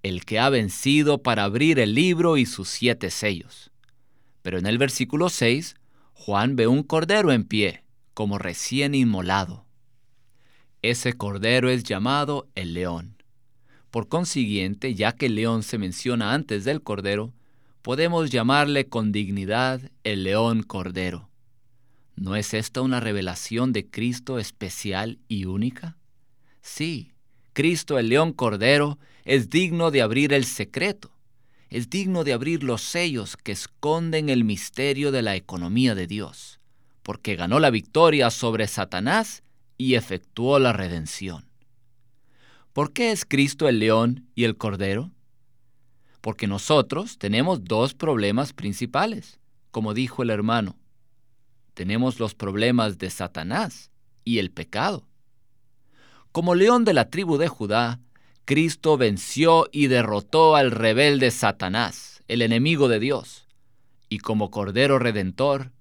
el 0.04 0.26
que 0.26 0.38
ha 0.38 0.50
vencido 0.50 1.24
para 1.24 1.46
abrir 1.46 1.80
el 1.80 1.96
libro 1.96 2.38
y 2.38 2.46
sus 2.46 2.70
siete 2.70 3.10
sellos. 3.10 3.72
Pero 4.44 4.60
en 4.60 4.68
el 4.68 4.78
versículo 4.78 5.30
6, 5.30 5.76
Juan 6.22 6.58
ve 6.58 6.68
un 6.68 6.84
cordero 6.84 7.32
en 7.32 7.46
pie, 7.46 7.86
como 8.14 8.40
recién 8.40 8.94
inmolado. 8.94 9.66
Ese 10.82 11.14
cordero 11.14 11.70
es 11.70 11.86
llamado 11.86 12.50
el 12.56 12.74
león. 12.74 13.24
Por 13.90 14.10
consiguiente, 14.10 14.96
ya 14.96 15.14
que 15.14 15.28
el 15.28 15.36
león 15.36 15.64
se 15.64 15.78
menciona 15.78 16.34
antes 16.34 16.66
del 16.66 16.84
cordero, 16.84 17.34
podemos 17.82 18.32
llamarle 18.32 18.90
con 18.90 19.14
dignidad 19.14 19.94
el 20.04 20.26
león 20.26 20.64
cordero. 20.64 21.30
¿No 22.18 22.36
es 22.36 22.54
esta 22.54 22.82
una 22.82 23.00
revelación 23.00 23.72
de 23.72 23.90
Cristo 23.90 24.40
especial 24.40 25.20
y 25.30 25.46
única? 25.46 25.96
Sí, 26.62 27.14
Cristo 27.54 27.98
el 27.98 28.10
león 28.10 28.34
cordero 28.34 29.00
es 29.24 29.50
digno 29.50 29.90
de 29.90 30.02
abrir 30.02 30.34
el 30.34 30.44
secreto, 30.44 31.14
es 31.70 31.90
digno 31.90 32.24
de 32.24 32.34
abrir 32.34 32.64
los 32.64 32.82
sellos 32.82 33.38
que 33.38 33.52
esconden 33.52 34.30
el 34.30 34.44
misterio 34.44 35.12
de 35.12 35.22
la 35.22 35.36
economía 35.36 35.96
de 35.96 36.08
Dios, 36.08 36.60
porque 37.04 37.36
ganó 37.36 37.60
la 37.60 37.70
victoria 37.70 38.30
sobre 38.30 38.68
Satanás 38.68 39.44
y 39.78 39.96
efectuó 39.96 40.60
la 40.60 40.74
redención. 40.74 41.46
¿Por 42.74 42.94
qué 42.94 43.12
es 43.12 43.26
Cristo 43.26 43.68
el 43.68 43.80
león 43.80 44.28
y 44.36 44.44
el 44.44 44.58
cordero? 44.58 45.12
Porque 46.22 46.48
nosotros 46.48 47.18
tenemos 47.18 47.64
dos 47.64 47.94
problemas 47.94 48.54
principales, 48.54 49.40
como 49.72 49.94
dijo 49.94 50.24
el 50.24 50.30
hermano 50.30 50.80
tenemos 51.80 52.20
los 52.20 52.36
problemas 52.36 52.98
de 52.98 53.10
Satanás 53.10 53.90
y 54.26 54.40
el 54.40 54.52
pecado. 54.52 55.08
Como 56.34 56.54
león 56.54 56.84
de 56.84 56.94
la 56.94 57.10
tribu 57.10 57.38
de 57.38 57.48
Judá, 57.48 58.02
Cristo 58.50 58.98
venció 58.98 59.68
y 59.72 59.86
derrotó 59.86 60.56
al 60.56 60.72
rebelde 60.72 61.30
Satanás, 61.30 62.24
el 62.28 62.42
enemigo 62.42 62.88
de 62.88 63.00
Dios. 63.00 63.46
Y 64.10 64.18
como 64.18 64.50
Cordero 64.50 64.98
Redentor, 64.98 65.72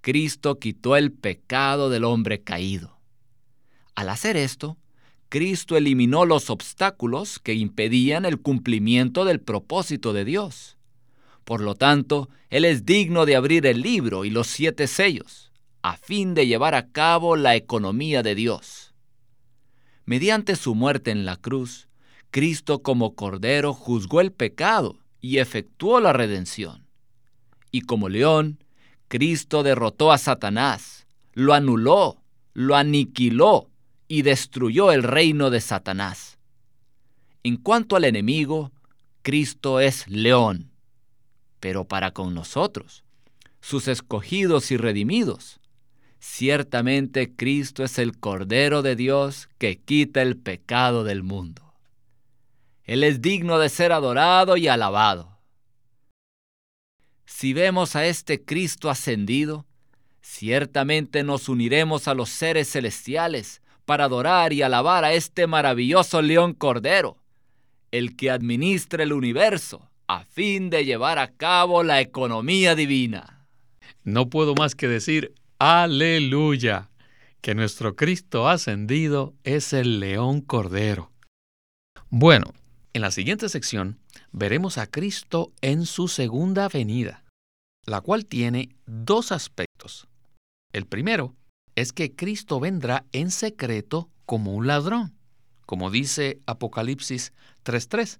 Cristo 0.00 0.58
quitó 0.58 0.96
el 0.96 1.12
pecado 1.12 1.90
del 1.90 2.02
hombre 2.02 2.42
caído. 2.42 2.98
Al 3.94 4.08
hacer 4.08 4.36
esto, 4.36 4.78
Cristo 5.28 5.76
eliminó 5.76 6.24
los 6.24 6.50
obstáculos 6.50 7.38
que 7.38 7.54
impedían 7.54 8.24
el 8.24 8.40
cumplimiento 8.40 9.24
del 9.24 9.38
propósito 9.38 10.12
de 10.12 10.24
Dios. 10.24 10.76
Por 11.44 11.60
lo 11.60 11.76
tanto, 11.76 12.30
Él 12.50 12.64
es 12.64 12.84
digno 12.84 13.26
de 13.26 13.36
abrir 13.36 13.64
el 13.64 13.80
libro 13.80 14.24
y 14.24 14.30
los 14.30 14.48
siete 14.48 14.88
sellos, 14.88 15.52
a 15.82 15.96
fin 15.96 16.34
de 16.34 16.48
llevar 16.48 16.74
a 16.74 16.90
cabo 16.90 17.36
la 17.36 17.54
economía 17.54 18.24
de 18.24 18.34
Dios. 18.34 18.92
Mediante 20.04 20.56
su 20.56 20.74
muerte 20.74 21.12
en 21.12 21.24
la 21.24 21.36
cruz, 21.36 21.87
Cristo 22.30 22.82
como 22.82 23.14
Cordero 23.14 23.72
juzgó 23.74 24.20
el 24.20 24.32
pecado 24.32 24.96
y 25.20 25.38
efectuó 25.38 26.00
la 26.00 26.12
redención. 26.12 26.86
Y 27.70 27.82
como 27.82 28.08
león, 28.08 28.62
Cristo 29.08 29.62
derrotó 29.62 30.12
a 30.12 30.18
Satanás, 30.18 31.06
lo 31.32 31.54
anuló, 31.54 32.22
lo 32.52 32.76
aniquiló 32.76 33.70
y 34.06 34.22
destruyó 34.22 34.92
el 34.92 35.02
reino 35.02 35.50
de 35.50 35.60
Satanás. 35.60 36.38
En 37.42 37.56
cuanto 37.56 37.96
al 37.96 38.04
enemigo, 38.04 38.72
Cristo 39.22 39.80
es 39.80 40.08
león 40.08 40.70
pero 41.60 41.84
para 41.84 42.12
con 42.12 42.34
nosotros, 42.34 43.04
sus 43.60 43.88
escogidos 43.88 44.70
y 44.70 44.76
redimidos. 44.76 45.60
Ciertamente 46.20 47.34
Cristo 47.34 47.84
es 47.84 47.98
el 47.98 48.18
Cordero 48.18 48.82
de 48.82 48.96
Dios 48.96 49.48
que 49.58 49.78
quita 49.78 50.22
el 50.22 50.36
pecado 50.36 51.04
del 51.04 51.22
mundo. 51.22 51.67
Él 52.88 53.04
es 53.04 53.20
digno 53.20 53.58
de 53.58 53.68
ser 53.68 53.92
adorado 53.92 54.56
y 54.56 54.66
alabado. 54.66 55.38
Si 57.26 57.52
vemos 57.52 57.94
a 57.94 58.06
este 58.06 58.42
Cristo 58.42 58.88
ascendido, 58.88 59.66
ciertamente 60.22 61.22
nos 61.22 61.50
uniremos 61.50 62.08
a 62.08 62.14
los 62.14 62.30
seres 62.30 62.72
celestiales 62.72 63.60
para 63.84 64.04
adorar 64.04 64.54
y 64.54 64.62
alabar 64.62 65.04
a 65.04 65.12
este 65.12 65.46
maravilloso 65.46 66.22
león 66.22 66.54
cordero, 66.54 67.18
el 67.90 68.16
que 68.16 68.30
administra 68.30 69.02
el 69.02 69.12
universo 69.12 69.90
a 70.06 70.24
fin 70.24 70.70
de 70.70 70.86
llevar 70.86 71.18
a 71.18 71.30
cabo 71.36 71.82
la 71.82 72.00
economía 72.00 72.74
divina. 72.74 73.46
No 74.02 74.30
puedo 74.30 74.54
más 74.54 74.74
que 74.74 74.88
decir, 74.88 75.34
aleluya, 75.58 76.88
que 77.42 77.54
nuestro 77.54 77.96
Cristo 77.96 78.48
ascendido 78.48 79.34
es 79.44 79.74
el 79.74 80.00
león 80.00 80.40
cordero. 80.40 81.12
Bueno, 82.08 82.54
en 82.98 83.02
la 83.02 83.12
siguiente 83.12 83.48
sección 83.48 84.00
veremos 84.32 84.76
a 84.76 84.88
Cristo 84.88 85.52
en 85.60 85.86
su 85.86 86.08
segunda 86.08 86.68
venida, 86.68 87.24
la 87.86 88.00
cual 88.00 88.26
tiene 88.26 88.70
dos 88.86 89.30
aspectos. 89.30 90.08
El 90.72 90.84
primero 90.84 91.36
es 91.76 91.92
que 91.92 92.16
Cristo 92.16 92.58
vendrá 92.58 93.04
en 93.12 93.30
secreto 93.30 94.10
como 94.26 94.52
un 94.52 94.66
ladrón, 94.66 95.16
como 95.64 95.92
dice 95.92 96.40
Apocalipsis 96.46 97.32
3.3. 97.64 98.18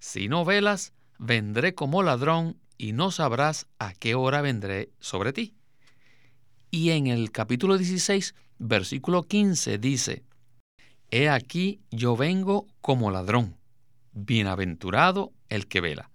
Si 0.00 0.28
no 0.28 0.44
velas, 0.44 0.92
vendré 1.20 1.76
como 1.76 2.02
ladrón 2.02 2.58
y 2.76 2.94
no 2.94 3.12
sabrás 3.12 3.68
a 3.78 3.92
qué 3.92 4.16
hora 4.16 4.42
vendré 4.42 4.90
sobre 4.98 5.32
ti. 5.32 5.54
Y 6.72 6.90
en 6.90 7.06
el 7.06 7.30
capítulo 7.30 7.78
16, 7.78 8.34
versículo 8.58 9.22
15 9.22 9.78
dice, 9.78 10.24
He 11.12 11.28
aquí 11.28 11.82
yo 11.92 12.16
vengo 12.16 12.66
como 12.80 13.12
ladrón, 13.12 13.61
bienaventurado 14.12 15.32
el 15.48 15.66
que 15.66 15.80
vela. 15.80 16.10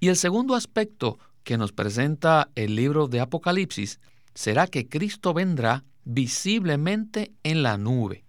Y 0.00 0.08
el 0.08 0.16
segundo 0.16 0.54
aspecto 0.54 1.18
que 1.42 1.58
nos 1.58 1.72
presenta 1.72 2.50
el 2.54 2.74
libro 2.74 3.08
de 3.08 3.20
Apocalipsis 3.20 4.00
será 4.34 4.66
que 4.66 4.88
Cristo 4.88 5.34
vendrá 5.34 5.84
visiblemente 6.04 7.32
en 7.42 7.62
la 7.62 7.76
nube, 7.76 8.24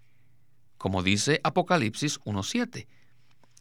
como 0.78 1.04
dice 1.04 1.40
Apocalipsis 1.44 2.20
1.7. 2.22 2.88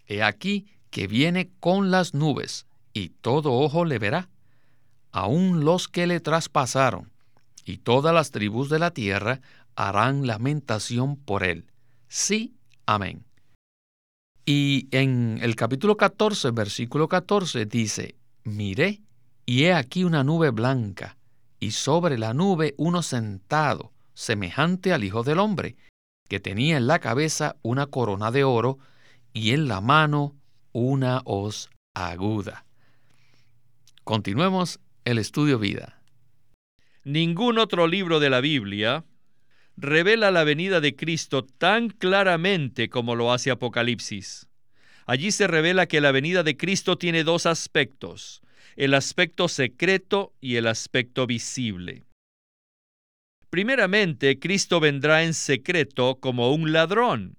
He 0.07 0.23
aquí 0.23 0.67
que 0.91 1.07
viene 1.07 1.51
con 1.61 1.91
las 1.91 2.15
nubes, 2.15 2.67
y 2.93 3.11
todo 3.11 3.53
ojo 3.53 3.85
le 3.85 3.99
verá, 3.99 4.31
aun 5.13 5.65
los 5.65 5.89
que 5.89 6.07
le 6.07 6.21
traspasaron, 6.21 7.13
y 7.65 7.79
todas 7.79 8.15
las 8.15 8.31
tribus 8.31 8.71
de 8.71 8.79
la 8.79 8.93
tierra 8.93 9.41
harán 9.77 10.27
lamentación 10.27 11.17
por 11.17 11.45
él. 11.45 11.71
Sí, 12.09 12.57
amén. 12.87 13.28
Y 14.51 14.89
en 14.93 15.39
el 15.43 15.57
capítulo 15.57 15.99
14, 15.99 16.53
versículo 16.53 17.07
14 17.07 17.67
dice, 17.67 18.15
miré, 18.45 19.03
y 19.45 19.65
he 19.65 19.75
aquí 19.75 20.05
una 20.05 20.25
nube 20.25 20.49
blanca, 20.49 21.19
y 21.61 21.73
sobre 21.73 22.17
la 22.17 22.33
nube 22.33 22.75
uno 22.79 23.03
sentado, 23.03 23.93
semejante 24.15 24.95
al 24.95 25.05
Hijo 25.05 25.23
del 25.23 25.39
Hombre, 25.39 25.77
que 26.31 26.41
tenía 26.41 26.79
en 26.79 26.87
la 26.87 26.99
cabeza 26.99 27.57
una 27.61 27.89
corona 27.89 28.31
de 28.31 28.45
oro, 28.45 28.79
y 29.35 29.51
en 29.51 29.69
la 29.69 29.83
mano 29.83 30.35
una 30.73 31.21
hoz 31.27 31.69
aguda. 31.93 32.65
Continuemos 34.03 34.81
el 35.05 35.19
estudio 35.19 35.59
vida. 35.59 36.01
Ningún 37.05 37.59
otro 37.59 37.87
libro 37.87 38.19
de 38.19 38.31
la 38.31 38.41
Biblia 38.41 39.05
revela 39.81 40.33
la 40.33 40.43
venida 40.43 40.81
de 40.81 40.97
Cristo 40.97 41.45
tan 41.45 41.89
claramente 41.89 42.89
como 42.89 43.15
lo 43.15 43.33
hace 43.33 43.51
Apocalipsis. 43.51 44.49
Allí 45.07 45.31
se 45.31 45.47
revela 45.47 45.87
que 45.87 46.01
la 46.01 46.11
venida 46.11 46.43
de 46.43 46.57
Cristo 46.57 46.99
tiene 46.99 47.23
dos 47.23 47.47
aspectos, 47.47 48.43
el 48.77 48.93
aspecto 48.93 49.49
secreto 49.49 50.35
y 50.41 50.57
el 50.57 50.67
aspecto 50.67 51.27
visible. 51.27 52.05
Primeramente, 53.51 54.39
Cristo 54.39 54.81
vendrá 54.81 55.23
en 55.23 55.33
secreto 55.33 56.19
como 56.21 56.53
un 56.53 56.73
ladrón. 56.73 57.39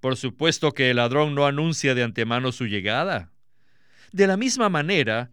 Por 0.00 0.16
supuesto 0.16 0.72
que 0.72 0.90
el 0.90 0.96
ladrón 0.96 1.34
no 1.34 1.46
anuncia 1.46 1.94
de 1.94 2.02
antemano 2.02 2.50
su 2.50 2.66
llegada. 2.66 3.30
De 4.10 4.26
la 4.26 4.36
misma 4.36 4.68
manera, 4.68 5.30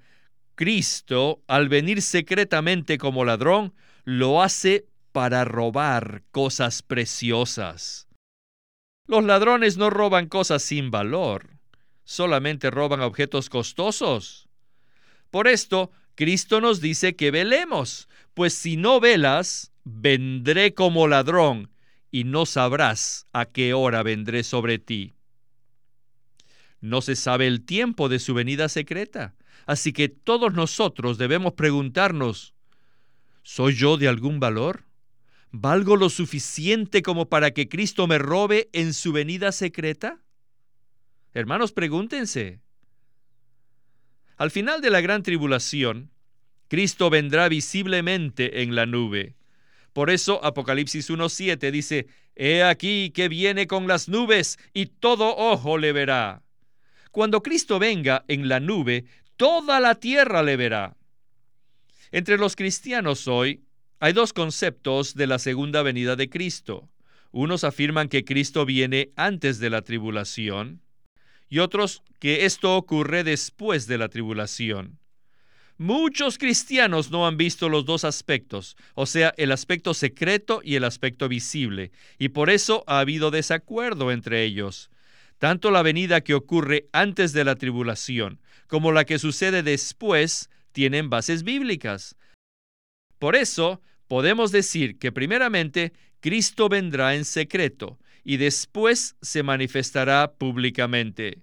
Cristo, 0.56 1.42
al 1.48 1.68
venir 1.68 2.02
secretamente 2.02 2.98
como 2.98 3.26
ladrón, 3.26 3.74
lo 4.06 4.42
hace 4.42 4.86
para 5.12 5.46
robar 5.46 6.24
cosas 6.32 6.82
preciosas. 6.82 8.08
Los 9.06 9.24
ladrones 9.24 9.78
no 9.78 9.90
roban 9.90 10.28
cosas 10.28 10.62
sin 10.62 10.92
valor, 10.92 11.58
solamente 12.04 12.70
roban 12.70 13.02
objetos 13.02 13.50
costosos. 13.50 14.48
Por 15.32 15.48
esto, 15.48 15.92
Cristo 16.16 16.62
nos 16.62 16.82
dice 16.82 17.16
que 17.16 17.32
velemos, 17.32 18.08
pues 18.34 18.54
si 18.54 18.78
no 18.78 19.00
velas, 19.00 19.72
vendré 19.84 20.74
como 20.74 21.08
ladrón 21.08 21.72
y 22.12 22.24
no 22.24 22.46
sabrás 22.46 23.28
a 23.34 23.46
qué 23.46 23.74
hora 23.74 24.04
vendré 24.04 24.44
sobre 24.44 24.80
ti. 24.80 25.14
No 26.82 27.02
se 27.02 27.16
sabe 27.16 27.48
el 27.48 27.66
tiempo 27.66 28.10
de 28.10 28.20
su 28.20 28.34
venida 28.34 28.70
secreta, 28.70 29.36
así 29.66 29.92
que 29.92 30.08
todos 30.10 30.54
nosotros 30.54 31.18
debemos 31.18 31.54
preguntarnos, 31.54 32.54
¿Soy 33.44 33.74
yo 33.74 33.98
de 33.98 34.08
algún 34.08 34.40
valor? 34.40 34.84
¿Valgo 35.52 35.96
lo 35.96 36.10
suficiente 36.10 37.02
como 37.02 37.28
para 37.28 37.52
que 37.52 37.68
Cristo 37.68 38.06
me 38.06 38.20
robe 38.20 38.70
en 38.72 38.94
su 38.94 39.12
venida 39.12 39.52
secreta? 39.52 40.22
Hermanos, 41.34 41.72
pregúntense. 41.72 42.60
Al 44.38 44.52
final 44.52 44.82
de 44.82 44.92
la 44.92 45.02
gran 45.02 45.24
tribulación, 45.24 46.12
Cristo 46.68 47.10
vendrá 47.10 47.50
visiblemente 47.50 48.62
en 48.62 48.76
la 48.76 48.86
nube. 48.86 49.36
Por 49.92 50.12
eso 50.12 50.44
Apocalipsis 50.46 51.10
1.7 51.10 51.72
dice, 51.72 52.08
He 52.36 52.64
aquí 52.64 53.10
que 53.10 53.28
viene 53.28 53.66
con 53.66 53.88
las 53.88 54.08
nubes 54.08 54.60
y 54.72 54.86
todo 54.86 55.36
ojo 55.36 55.78
le 55.80 55.92
verá. 55.92 56.44
Cuando 57.12 57.42
Cristo 57.42 57.80
venga 57.80 58.24
en 58.28 58.48
la 58.48 58.60
nube, 58.60 59.06
toda 59.36 59.80
la 59.80 59.96
tierra 59.96 60.44
le 60.44 60.58
verá. 60.58 60.96
Entre 62.12 62.38
los 62.38 62.56
cristianos 62.56 63.28
hoy 63.28 63.64
hay 64.00 64.14
dos 64.14 64.34
conceptos 64.34 65.16
de 65.16 65.28
la 65.28 65.40
segunda 65.40 65.82
venida 65.82 66.16
de 66.16 66.30
Cristo. 66.30 66.90
Unos 67.32 67.64
afirman 67.64 68.10
que 68.10 68.26
Cristo 68.26 68.66
viene 68.66 69.12
antes 69.16 69.60
de 69.60 69.70
la 69.70 69.82
tribulación 69.82 70.82
y 71.50 71.60
otros 71.60 72.04
que 72.20 72.46
esto 72.46 72.76
ocurre 72.76 73.24
después 73.24 73.88
de 73.88 73.98
la 73.98 74.10
tribulación. 74.10 75.00
Muchos 75.78 76.38
cristianos 76.38 77.10
no 77.10 77.26
han 77.26 77.38
visto 77.38 77.70
los 77.70 77.86
dos 77.86 78.04
aspectos, 78.04 78.76
o 78.96 79.06
sea, 79.06 79.34
el 79.38 79.52
aspecto 79.52 79.94
secreto 79.94 80.62
y 80.64 80.76
el 80.76 80.84
aspecto 80.84 81.30
visible, 81.30 81.92
y 82.18 82.30
por 82.30 82.50
eso 82.50 82.84
ha 82.86 83.00
habido 83.00 83.32
desacuerdo 83.32 84.12
entre 84.12 84.44
ellos. 84.44 84.90
Tanto 85.38 85.72
la 85.72 85.82
venida 85.82 86.20
que 86.20 86.34
ocurre 86.34 86.90
antes 86.92 87.32
de 87.32 87.46
la 87.46 87.56
tribulación 87.56 88.42
como 88.70 88.92
la 88.92 89.04
que 89.04 89.20
sucede 89.20 89.64
después 89.64 90.50
tienen 90.72 91.10
bases 91.10 91.44
bíblicas. 91.44 92.16
Por 93.20 93.36
eso, 93.36 93.82
podemos 94.08 94.52
decir 94.52 94.98
que 94.98 95.12
primeramente 95.12 95.94
Cristo 96.22 96.70
vendrá 96.70 97.16
en 97.16 97.26
secreto 97.26 98.00
y 98.24 98.38
después 98.38 99.16
se 99.22 99.44
manifestará 99.44 100.32
públicamente. 100.32 101.40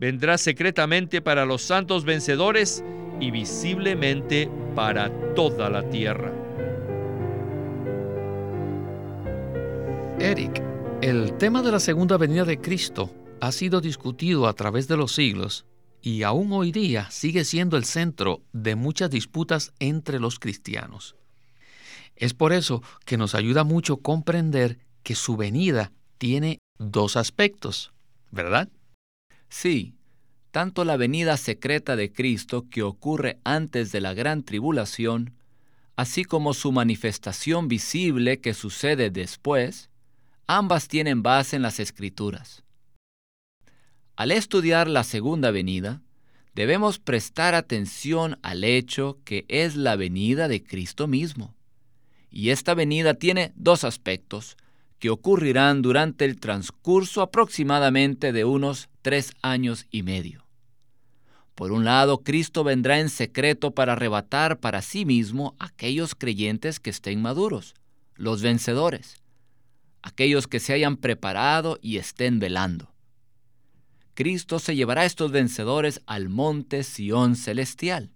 Vendrá 0.00 0.38
secretamente 0.38 1.22
para 1.22 1.46
los 1.46 1.62
santos 1.62 2.04
vencedores 2.04 2.84
y 3.20 3.30
visiblemente 3.30 4.50
para 4.74 5.10
toda 5.34 5.70
la 5.70 5.88
tierra. 5.88 6.32
Eric, 10.18 10.62
el 11.00 11.36
tema 11.38 11.62
de 11.62 11.70
la 11.70 11.80
segunda 11.80 12.16
venida 12.16 12.44
de 12.44 12.60
Cristo 12.60 13.10
ha 13.40 13.52
sido 13.52 13.80
discutido 13.80 14.48
a 14.48 14.54
través 14.54 14.88
de 14.88 14.96
los 14.96 15.12
siglos 15.12 15.64
y 16.04 16.22
aún 16.22 16.52
hoy 16.52 16.70
día 16.70 17.10
sigue 17.10 17.46
siendo 17.46 17.78
el 17.78 17.86
centro 17.86 18.42
de 18.52 18.74
muchas 18.74 19.08
disputas 19.08 19.72
entre 19.78 20.20
los 20.20 20.38
cristianos. 20.38 21.16
Es 22.14 22.34
por 22.34 22.52
eso 22.52 22.82
que 23.06 23.16
nos 23.16 23.34
ayuda 23.34 23.64
mucho 23.64 23.96
comprender 23.96 24.78
que 25.02 25.14
su 25.14 25.38
venida 25.38 25.92
tiene 26.18 26.58
dos 26.78 27.16
aspectos, 27.16 27.94
¿verdad? 28.30 28.68
Sí, 29.48 29.94
tanto 30.50 30.84
la 30.84 30.98
venida 30.98 31.38
secreta 31.38 31.96
de 31.96 32.12
Cristo 32.12 32.66
que 32.68 32.82
ocurre 32.82 33.38
antes 33.42 33.90
de 33.90 34.02
la 34.02 34.12
gran 34.12 34.42
tribulación, 34.42 35.32
así 35.96 36.24
como 36.24 36.52
su 36.52 36.70
manifestación 36.70 37.66
visible 37.66 38.42
que 38.42 38.52
sucede 38.52 39.08
después, 39.08 39.88
ambas 40.46 40.86
tienen 40.86 41.22
base 41.22 41.56
en 41.56 41.62
las 41.62 41.80
Escrituras. 41.80 42.63
Al 44.16 44.30
estudiar 44.30 44.86
la 44.86 45.02
segunda 45.02 45.50
venida, 45.50 46.00
debemos 46.54 47.00
prestar 47.00 47.56
atención 47.56 48.38
al 48.42 48.62
hecho 48.62 49.18
que 49.24 49.44
es 49.48 49.74
la 49.74 49.96
venida 49.96 50.46
de 50.46 50.62
Cristo 50.62 51.08
mismo. 51.08 51.56
Y 52.30 52.50
esta 52.50 52.74
venida 52.74 53.14
tiene 53.14 53.52
dos 53.56 53.82
aspectos 53.82 54.56
que 55.00 55.10
ocurrirán 55.10 55.82
durante 55.82 56.24
el 56.24 56.38
transcurso 56.38 57.22
aproximadamente 57.22 58.32
de 58.32 58.44
unos 58.44 58.88
tres 59.02 59.32
años 59.42 59.86
y 59.90 60.04
medio. 60.04 60.44
Por 61.56 61.72
un 61.72 61.84
lado, 61.84 62.22
Cristo 62.22 62.62
vendrá 62.62 63.00
en 63.00 63.08
secreto 63.08 63.72
para 63.72 63.94
arrebatar 63.94 64.60
para 64.60 64.80
sí 64.80 65.04
mismo 65.04 65.56
aquellos 65.58 66.14
creyentes 66.14 66.78
que 66.78 66.90
estén 66.90 67.20
maduros, 67.20 67.74
los 68.14 68.42
vencedores, 68.42 69.16
aquellos 70.02 70.46
que 70.46 70.60
se 70.60 70.72
hayan 70.72 70.96
preparado 70.96 71.78
y 71.82 71.98
estén 71.98 72.38
velando. 72.38 72.93
Cristo 74.14 74.58
se 74.58 74.76
llevará 74.76 75.02
a 75.02 75.06
estos 75.06 75.32
vencedores 75.32 76.00
al 76.06 76.28
monte 76.28 76.84
Sión 76.84 77.36
celestial. 77.36 78.12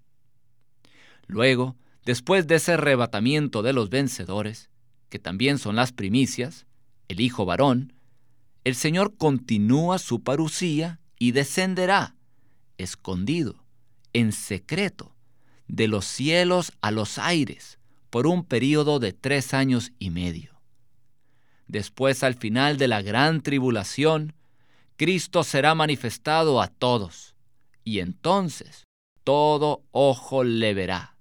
Luego, 1.26 1.76
después 2.04 2.46
de 2.46 2.56
ese 2.56 2.72
arrebatamiento 2.72 3.62
de 3.62 3.72
los 3.72 3.90
vencedores, 3.90 4.70
que 5.08 5.18
también 5.18 5.58
son 5.58 5.76
las 5.76 5.92
primicias, 5.92 6.66
el 7.08 7.20
Hijo 7.20 7.44
varón, 7.44 7.92
el 8.64 8.74
Señor 8.74 9.16
continúa 9.16 9.98
su 9.98 10.22
parucía 10.22 11.00
y 11.18 11.32
descenderá 11.32 12.14
escondido, 12.78 13.64
en 14.12 14.32
secreto, 14.32 15.14
de 15.66 15.88
los 15.88 16.06
cielos 16.06 16.72
a 16.80 16.90
los 16.90 17.18
aires, 17.18 17.78
por 18.10 18.26
un 18.26 18.44
período 18.44 19.00
de 19.00 19.12
tres 19.12 19.52
años 19.52 19.92
y 19.98 20.10
medio. 20.10 20.60
Después, 21.66 22.22
al 22.22 22.34
final 22.34 22.78
de 22.78 22.88
la 22.88 23.02
gran 23.02 23.42
tribulación, 23.42 24.32
Cristo 24.98 25.42
será 25.44 25.74
manifestado 25.74 26.60
a 26.60 26.68
todos, 26.68 27.34
y 27.84 28.00
entonces 28.00 28.84
todo 29.24 29.82
ojo 29.90 30.44
le 30.44 30.74
verá. 30.74 31.16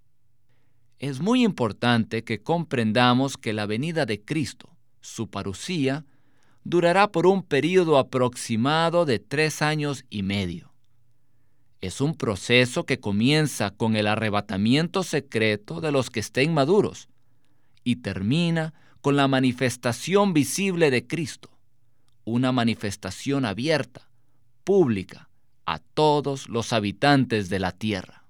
Es 0.99 1.21
muy 1.21 1.45
importante 1.45 2.25
que 2.25 2.43
comprendamos 2.43 3.37
que 3.37 3.53
la 3.53 3.65
venida 3.65 4.05
de 4.05 4.19
Cristo, 4.19 4.75
su 4.99 5.29
parucía, 5.29 6.05
durará 6.65 7.13
por 7.13 7.25
un 7.25 7.41
período 7.41 7.97
aproximado 7.97 9.05
de 9.05 9.19
tres 9.19 9.61
años 9.61 10.03
y 10.09 10.23
medio 10.23 10.73
es 11.81 12.01
un 12.01 12.15
proceso 12.15 12.85
que 12.85 12.99
comienza 12.99 13.71
con 13.71 13.95
el 13.95 14.07
arrebatamiento 14.07 15.03
secreto 15.03 15.79
de 15.81 15.91
los 15.91 16.09
que 16.09 16.19
estén 16.19 16.53
maduros 16.53 17.07
y 17.83 17.97
termina 17.97 18.73
con 19.01 19.15
la 19.15 19.27
manifestación 19.27 20.33
visible 20.33 20.89
de 20.91 21.05
Cristo, 21.05 21.49
una 22.27 22.51
manifestación 22.51 23.45
abierta, 23.45 24.09
pública, 24.65 25.29
a 25.65 25.79
todos 25.79 26.49
los 26.49 26.73
habitantes 26.73 27.47
de 27.47 27.59
la 27.59 27.71
tierra. 27.71 28.25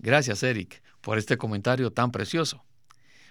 Gracias, 0.00 0.42
Eric, 0.42 0.82
por 1.02 1.16
este 1.16 1.36
comentario 1.36 1.92
tan 1.92 2.10
precioso. 2.10 2.64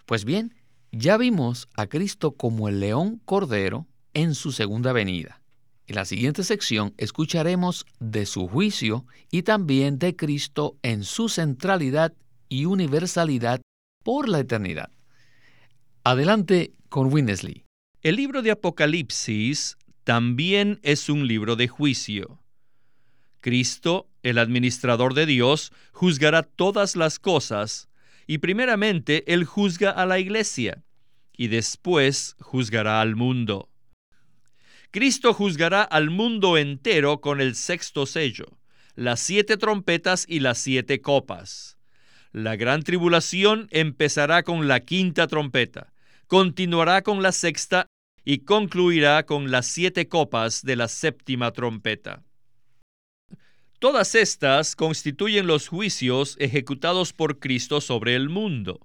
Pues 0.06 0.24
bien, 0.24 0.56
ya 0.94 1.18
vimos 1.18 1.68
a 1.76 1.88
Cristo 1.88 2.32
como 2.32 2.70
el 2.70 2.80
león 2.80 3.22
cordero 3.26 3.86
en 4.14 4.34
su 4.34 4.54
segunda 4.54 4.94
venida. 4.94 5.42
En 5.88 5.96
la 5.96 6.06
siguiente 6.06 6.46
sección 6.46 6.94
escucharemos 6.98 7.86
de 8.00 8.26
su 8.26 8.48
juicio 8.48 9.06
y 9.30 9.44
también 9.44 10.00
de 10.00 10.16
Cristo 10.16 10.78
en 10.84 11.04
su 11.04 11.28
centralidad 11.28 12.14
y 12.48 12.64
universalidad 12.64 13.60
por 14.04 14.30
la 14.30 14.40
eternidad. 14.40 14.90
Adelante 16.06 16.72
con 16.88 17.14
Winnesley. 17.14 17.65
El 18.06 18.18
libro 18.18 18.44
de 18.44 18.52
Apocalipsis 18.52 19.78
también 20.04 20.80
es 20.84 21.10
un 21.10 21.28
libro 21.28 21.56
de 21.56 21.68
juicio. 21.68 22.40
Cristo, 23.42 24.08
el 24.22 24.38
administrador 24.38 25.16
de 25.16 25.26
Dios, 25.26 25.72
juzgará 25.92 26.44
todas 26.44 26.96
las 26.96 27.18
cosas, 27.18 27.90
y 28.28 28.38
primeramente 28.38 29.34
Él 29.34 29.44
juzga 29.44 29.90
a 29.90 30.06
la 30.06 30.20
iglesia, 30.20 30.84
y 31.36 31.48
después 31.48 32.36
juzgará 32.40 33.02
al 33.02 33.16
mundo. 33.16 33.70
Cristo 34.92 35.34
juzgará 35.34 35.82
al 35.82 36.12
mundo 36.12 36.60
entero 36.60 37.22
con 37.22 37.42
el 37.42 37.56
sexto 37.56 38.06
sello, 38.06 38.60
las 38.94 39.20
siete 39.20 39.58
trompetas 39.58 40.28
y 40.30 40.42
las 40.42 40.60
siete 40.60 41.02
copas. 41.02 41.80
La 42.32 42.56
gran 42.56 42.84
tribulación 42.84 43.68
empezará 43.72 44.44
con 44.44 44.68
la 44.68 44.82
quinta 44.82 45.26
trompeta, 45.26 45.92
continuará 46.28 47.02
con 47.02 47.24
la 47.24 47.32
sexta 47.32 47.88
y 48.26 48.40
concluirá 48.40 49.26
con 49.26 49.52
las 49.52 49.68
siete 49.68 50.10
copas 50.10 50.64
de 50.64 50.76
la 50.76 50.88
séptima 50.88 51.52
trompeta. 51.52 52.24
Todas 53.78 54.16
estas 54.16 54.76
constituyen 54.76 55.46
los 55.46 55.68
juicios 55.68 56.36
ejecutados 56.40 57.14
por 57.14 57.40
Cristo 57.40 57.82
sobre 57.82 58.16
el 58.16 58.30
mundo. 58.30 58.80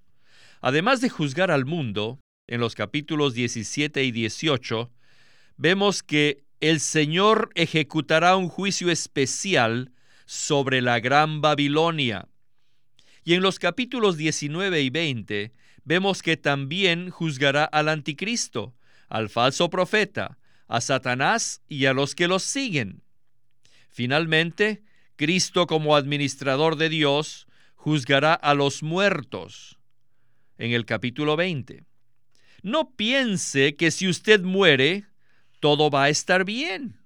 Además 0.60 1.00
de 1.00 1.08
juzgar 1.08 1.50
al 1.50 1.64
mundo, 1.64 2.20
en 2.46 2.60
los 2.60 2.74
capítulos 2.74 3.32
17 3.32 4.04
y 4.04 4.10
18, 4.10 4.90
vemos 5.56 6.02
que 6.02 6.44
el 6.60 6.80
Señor 6.80 7.50
ejecutará 7.54 8.36
un 8.36 8.48
juicio 8.48 8.90
especial 8.90 9.92
sobre 10.26 10.82
la 10.82 11.00
gran 11.00 11.40
Babilonia. 11.40 12.28
Y 13.24 13.34
en 13.34 13.42
los 13.42 13.58
capítulos 13.58 14.18
19 14.18 14.82
y 14.82 14.90
20 14.90 15.52
vemos 15.84 16.22
que 16.22 16.36
también 16.36 17.08
juzgará 17.08 17.64
al 17.64 17.88
anticristo, 17.88 18.74
al 19.10 19.28
falso 19.28 19.68
profeta, 19.68 20.38
a 20.68 20.80
Satanás 20.80 21.62
y 21.68 21.84
a 21.84 21.92
los 21.92 22.14
que 22.14 22.28
los 22.28 22.44
siguen. 22.44 23.02
Finalmente, 23.90 24.82
Cristo 25.16 25.66
como 25.66 25.96
administrador 25.96 26.76
de 26.76 26.88
Dios 26.88 27.46
juzgará 27.74 28.32
a 28.32 28.54
los 28.54 28.82
muertos. 28.82 29.76
en 30.56 30.72
el 30.72 30.84
capítulo 30.84 31.36
20. 31.36 31.84
No 32.62 32.90
piense 32.90 33.76
que 33.76 33.90
si 33.90 34.08
usted 34.08 34.42
muere, 34.42 35.06
todo 35.58 35.88
va 35.88 36.04
a 36.04 36.08
estar 36.10 36.44
bien. 36.44 37.00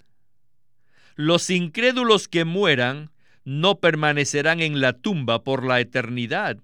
Los 1.14 1.48
incrédulos 1.50 2.26
que 2.26 2.44
mueran 2.44 3.12
no 3.44 3.78
permanecerán 3.78 4.60
en 4.60 4.80
la 4.80 4.94
tumba 4.94 5.44
por 5.44 5.64
la 5.64 5.78
eternidad, 5.78 6.58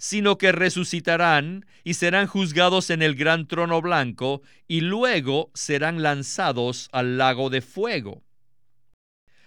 sino 0.00 0.38
que 0.38 0.50
resucitarán 0.50 1.66
y 1.84 1.92
serán 1.92 2.26
juzgados 2.26 2.88
en 2.88 3.02
el 3.02 3.14
gran 3.14 3.46
trono 3.46 3.82
blanco 3.82 4.40
y 4.66 4.80
luego 4.80 5.50
serán 5.52 6.02
lanzados 6.02 6.88
al 6.90 7.18
lago 7.18 7.50
de 7.50 7.60
fuego. 7.60 8.24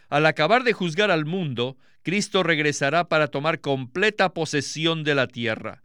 Al 0.09 0.27
acabar 0.27 0.63
de 0.63 0.73
juzgar 0.73 1.09
al 1.09 1.25
mundo, 1.25 1.75
Cristo 2.03 2.43
regresará 2.43 3.09
para 3.09 3.29
tomar 3.29 3.61
completa 3.61 4.35
posesión 4.35 5.03
de 5.03 5.15
la 5.15 5.25
tierra. 5.25 5.81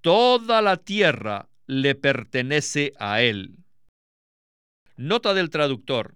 Toda 0.00 0.62
la 0.62 0.78
tierra 0.78 1.50
le 1.66 1.94
pertenece 1.94 2.94
a 2.98 3.20
Él. 3.20 3.58
Nota 4.96 5.34
del 5.34 5.50
traductor. 5.50 6.14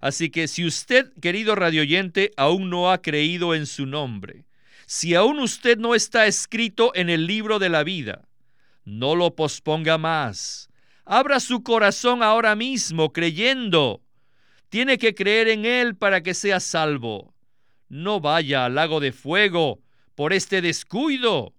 Así 0.00 0.28
que 0.30 0.48
si 0.48 0.66
usted, 0.66 1.12
querido 1.22 1.54
radioyente, 1.54 2.32
aún 2.36 2.68
no 2.68 2.90
ha 2.90 3.00
creído 3.00 3.54
en 3.54 3.66
su 3.66 3.86
nombre, 3.86 4.45
si 4.86 5.16
aún 5.16 5.40
usted 5.40 5.78
no 5.78 5.94
está 5.94 6.26
escrito 6.26 6.92
en 6.94 7.10
el 7.10 7.26
libro 7.26 7.58
de 7.58 7.68
la 7.68 7.82
vida, 7.82 8.28
no 8.84 9.16
lo 9.16 9.34
posponga 9.34 9.98
más. 9.98 10.68
Abra 11.04 11.40
su 11.40 11.62
corazón 11.62 12.22
ahora 12.22 12.54
mismo 12.54 13.12
creyendo. 13.12 14.00
Tiene 14.68 14.96
que 14.98 15.14
creer 15.14 15.48
en 15.48 15.64
Él 15.64 15.96
para 15.96 16.22
que 16.22 16.34
sea 16.34 16.60
salvo. 16.60 17.34
No 17.88 18.20
vaya 18.20 18.64
al 18.64 18.76
lago 18.76 19.00
de 19.00 19.12
fuego 19.12 19.80
por 20.14 20.32
este 20.32 20.62
descuido. 20.62 21.52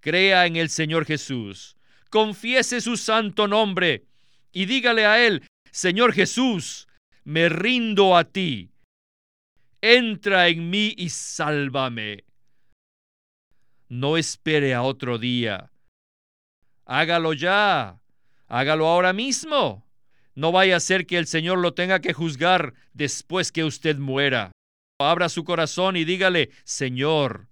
Crea 0.00 0.46
en 0.46 0.56
el 0.56 0.68
Señor 0.68 1.04
Jesús. 1.04 1.76
Confiese 2.10 2.80
su 2.80 2.96
santo 2.96 3.46
nombre 3.46 4.06
y 4.52 4.66
dígale 4.66 5.06
a 5.06 5.24
Él, 5.24 5.42
Señor 5.70 6.12
Jesús, 6.12 6.88
me 7.24 7.48
rindo 7.48 8.16
a 8.16 8.24
ti. 8.24 8.70
Entra 9.80 10.48
en 10.48 10.70
mí 10.70 10.94
y 10.96 11.10
sálvame. 11.10 12.24
No 13.88 14.16
espere 14.16 14.74
a 14.74 14.82
otro 14.82 15.18
día. 15.18 15.70
Hágalo 16.84 17.32
ya. 17.32 18.00
Hágalo 18.48 18.86
ahora 18.86 19.12
mismo. 19.12 19.86
No 20.34 20.52
vaya 20.52 20.76
a 20.76 20.80
ser 20.80 21.06
que 21.06 21.18
el 21.18 21.26
Señor 21.26 21.58
lo 21.58 21.74
tenga 21.74 22.00
que 22.00 22.12
juzgar 22.12 22.74
después 22.92 23.52
que 23.52 23.64
usted 23.64 23.96
muera. 23.96 24.52
Abra 24.98 25.28
su 25.28 25.44
corazón 25.44 25.96
y 25.96 26.04
dígale, 26.04 26.50
Señor, 26.64 27.48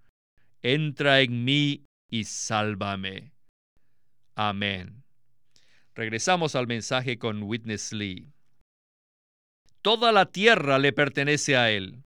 entra 0.62 1.20
en 1.20 1.44
mí 1.44 1.85
y 2.11 2.25
sálvame. 2.25 3.33
Amén. 4.35 5.05
Regresamos 5.94 6.55
al 6.55 6.66
mensaje 6.66 7.18
con 7.18 7.42
Witness 7.42 7.92
Lee. 7.92 8.33
Toda 9.83 10.12
la 10.12 10.27
tierra 10.27 10.79
le 10.79 10.92
pertenece 10.92 11.57
a 11.57 11.70
Él. 11.70 12.03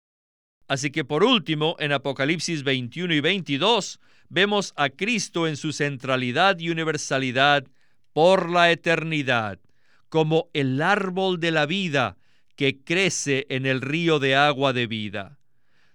Así 0.68 0.90
que 0.90 1.04
por 1.04 1.22
último, 1.22 1.76
en 1.78 1.92
Apocalipsis 1.92 2.64
21 2.64 3.14
y 3.14 3.20
22, 3.20 4.00
vemos 4.28 4.72
a 4.76 4.88
Cristo 4.88 5.46
en 5.46 5.56
su 5.56 5.72
centralidad 5.72 6.58
y 6.58 6.70
universalidad 6.70 7.66
por 8.12 8.50
la 8.50 8.70
eternidad, 8.70 9.58
como 10.08 10.48
el 10.52 10.80
árbol 10.80 11.40
de 11.40 11.50
la 11.50 11.66
vida 11.66 12.16
que 12.56 12.82
crece 12.82 13.46
en 13.50 13.66
el 13.66 13.80
río 13.80 14.18
de 14.18 14.34
agua 14.34 14.72
de 14.72 14.86
vida. 14.86 15.38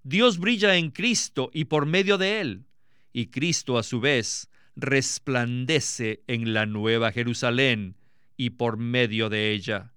Dios 0.04 0.40
brilla 0.40 0.76
en 0.76 0.92
Cristo 0.92 1.50
y 1.54 1.66
por 1.66 1.86
medio 1.86 2.18
de 2.18 2.42
Él, 2.42 2.66
y 3.14 3.28
Cristo 3.28 3.78
a 3.78 3.84
su 3.84 4.00
vez 4.00 4.50
resplandece 4.76 6.22
en 6.28 6.54
la 6.54 6.66
nueva 6.66 7.12
Jerusalén 7.12 7.98
y 8.38 8.52
por 8.52 8.78
medio 8.78 9.30
de 9.30 9.52
ella. 9.52 9.92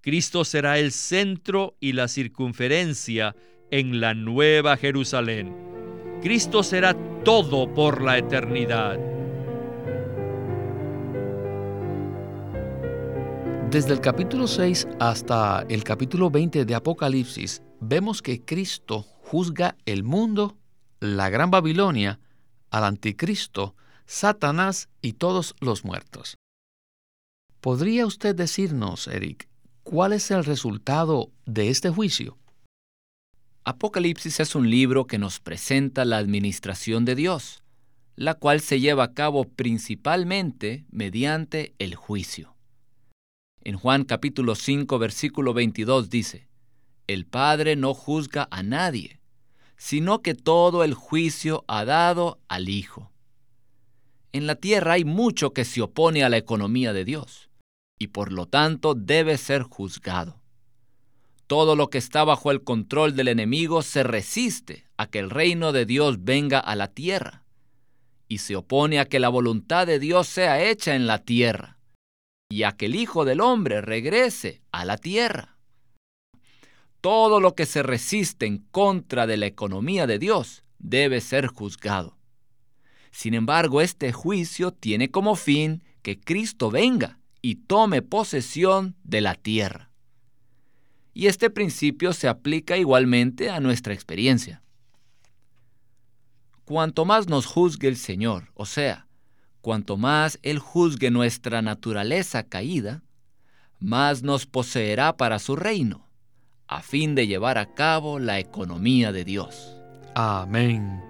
Cristo 0.00 0.44
será 0.44 0.78
el 0.78 0.92
centro 0.92 1.76
y 1.80 1.92
la 1.92 2.08
circunferencia 2.08 3.34
en 3.70 4.00
la 4.00 4.14
nueva 4.14 4.76
Jerusalén. 4.76 5.54
Cristo 6.22 6.62
será 6.62 6.94
todo 7.24 7.72
por 7.74 8.00
la 8.00 8.18
eternidad. 8.18 8.98
Desde 13.70 13.92
el 13.92 14.00
capítulo 14.00 14.46
6 14.46 14.86
hasta 15.00 15.64
el 15.68 15.82
capítulo 15.82 16.30
20 16.30 16.64
de 16.64 16.74
Apocalipsis, 16.74 17.62
vemos 17.80 18.22
que 18.22 18.44
Cristo 18.44 19.02
juzga 19.02 19.76
el 19.84 20.04
mundo, 20.04 20.56
la 21.00 21.28
gran 21.28 21.50
Babilonia, 21.50 22.20
al 22.70 22.84
anticristo, 22.84 23.74
Satanás 24.06 24.88
y 25.00 25.14
todos 25.14 25.56
los 25.60 25.84
muertos. 25.84 26.36
¿Podría 27.60 28.06
usted 28.06 28.34
decirnos, 28.34 29.08
Eric, 29.08 29.48
¿Cuál 29.82 30.12
es 30.12 30.30
el 30.30 30.44
resultado 30.44 31.32
de 31.44 31.68
este 31.68 31.90
juicio? 31.90 32.38
Apocalipsis 33.64 34.40
es 34.40 34.56
un 34.56 34.68
libro 34.68 35.06
que 35.06 35.18
nos 35.18 35.38
presenta 35.38 36.04
la 36.04 36.18
administración 36.18 37.04
de 37.04 37.14
Dios, 37.14 37.62
la 38.16 38.34
cual 38.34 38.60
se 38.60 38.80
lleva 38.80 39.04
a 39.04 39.14
cabo 39.14 39.44
principalmente 39.44 40.84
mediante 40.90 41.72
el 41.78 41.94
juicio. 41.94 42.56
En 43.62 43.76
Juan 43.76 44.02
capítulo 44.02 44.56
5 44.56 44.98
versículo 44.98 45.54
22 45.54 46.10
dice, 46.10 46.48
El 47.06 47.24
Padre 47.24 47.76
no 47.76 47.94
juzga 47.94 48.48
a 48.50 48.64
nadie, 48.64 49.20
sino 49.76 50.22
que 50.22 50.34
todo 50.34 50.82
el 50.82 50.94
juicio 50.94 51.64
ha 51.68 51.84
dado 51.84 52.40
al 52.48 52.68
Hijo. 52.68 53.12
En 54.32 54.48
la 54.48 54.56
tierra 54.56 54.94
hay 54.94 55.04
mucho 55.04 55.52
que 55.52 55.64
se 55.64 55.82
opone 55.82 56.24
a 56.24 56.28
la 56.28 56.36
economía 56.36 56.92
de 56.92 57.04
Dios 57.04 57.48
y 57.96 58.08
por 58.08 58.32
lo 58.32 58.46
tanto 58.46 58.94
debe 58.94 59.38
ser 59.38 59.62
juzgado. 59.62 60.41
Todo 61.52 61.76
lo 61.76 61.90
que 61.90 61.98
está 61.98 62.24
bajo 62.24 62.50
el 62.50 62.64
control 62.64 63.14
del 63.14 63.28
enemigo 63.28 63.82
se 63.82 64.04
resiste 64.04 64.86
a 64.96 65.06
que 65.06 65.18
el 65.18 65.28
reino 65.28 65.72
de 65.72 65.84
Dios 65.84 66.24
venga 66.24 66.58
a 66.58 66.74
la 66.76 66.88
tierra 66.88 67.44
y 68.26 68.38
se 68.38 68.56
opone 68.56 68.98
a 68.98 69.04
que 69.04 69.20
la 69.20 69.28
voluntad 69.28 69.86
de 69.86 69.98
Dios 69.98 70.28
sea 70.28 70.62
hecha 70.62 70.94
en 70.94 71.06
la 71.06 71.18
tierra 71.18 71.76
y 72.48 72.62
a 72.62 72.72
que 72.72 72.86
el 72.86 72.94
Hijo 72.94 73.26
del 73.26 73.42
Hombre 73.42 73.82
regrese 73.82 74.62
a 74.72 74.86
la 74.86 74.96
tierra. 74.96 75.58
Todo 77.02 77.38
lo 77.38 77.54
que 77.54 77.66
se 77.66 77.82
resiste 77.82 78.46
en 78.46 78.56
contra 78.70 79.26
de 79.26 79.36
la 79.36 79.44
economía 79.44 80.06
de 80.06 80.18
Dios 80.18 80.64
debe 80.78 81.20
ser 81.20 81.48
juzgado. 81.48 82.16
Sin 83.10 83.34
embargo, 83.34 83.82
este 83.82 84.10
juicio 84.10 84.72
tiene 84.72 85.10
como 85.10 85.36
fin 85.36 85.84
que 86.00 86.18
Cristo 86.18 86.70
venga 86.70 87.18
y 87.42 87.56
tome 87.56 88.00
posesión 88.00 88.96
de 89.04 89.20
la 89.20 89.34
tierra. 89.34 89.91
Y 91.14 91.26
este 91.26 91.50
principio 91.50 92.12
se 92.12 92.28
aplica 92.28 92.76
igualmente 92.76 93.50
a 93.50 93.60
nuestra 93.60 93.92
experiencia. 93.92 94.62
Cuanto 96.64 97.04
más 97.04 97.28
nos 97.28 97.46
juzgue 97.46 97.88
el 97.88 97.96
Señor, 97.96 98.50
o 98.54 98.66
sea, 98.66 99.06
cuanto 99.60 99.96
más 99.96 100.38
Él 100.42 100.58
juzgue 100.58 101.10
nuestra 101.10 101.60
naturaleza 101.60 102.44
caída, 102.44 103.02
más 103.78 104.22
nos 104.22 104.46
poseerá 104.46 105.16
para 105.16 105.38
su 105.38 105.56
reino, 105.56 106.06
a 106.68 106.80
fin 106.82 107.14
de 107.14 107.26
llevar 107.26 107.58
a 107.58 107.74
cabo 107.74 108.18
la 108.18 108.38
economía 108.38 109.12
de 109.12 109.24
Dios. 109.24 109.76
Amén. 110.14 111.02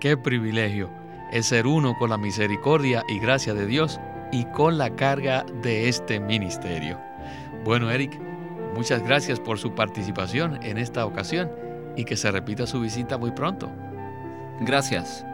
Qué 0.00 0.16
privilegio 0.16 0.90
es 1.32 1.46
ser 1.46 1.66
uno 1.66 1.96
con 1.98 2.10
la 2.10 2.18
misericordia 2.18 3.04
y 3.08 3.18
gracia 3.18 3.54
de 3.54 3.66
Dios 3.66 3.98
y 4.30 4.44
con 4.46 4.78
la 4.78 4.94
carga 4.94 5.44
de 5.62 5.88
este 5.88 6.20
ministerio. 6.20 7.00
Bueno, 7.64 7.90
Eric, 7.90 8.18
muchas 8.74 9.02
gracias 9.02 9.40
por 9.40 9.58
su 9.58 9.74
participación 9.74 10.62
en 10.62 10.78
esta 10.78 11.04
ocasión 11.06 11.50
y 11.96 12.04
que 12.04 12.16
se 12.16 12.30
repita 12.30 12.66
su 12.66 12.80
visita 12.80 13.18
muy 13.18 13.30
pronto. 13.30 13.70
Gracias. 14.60 15.24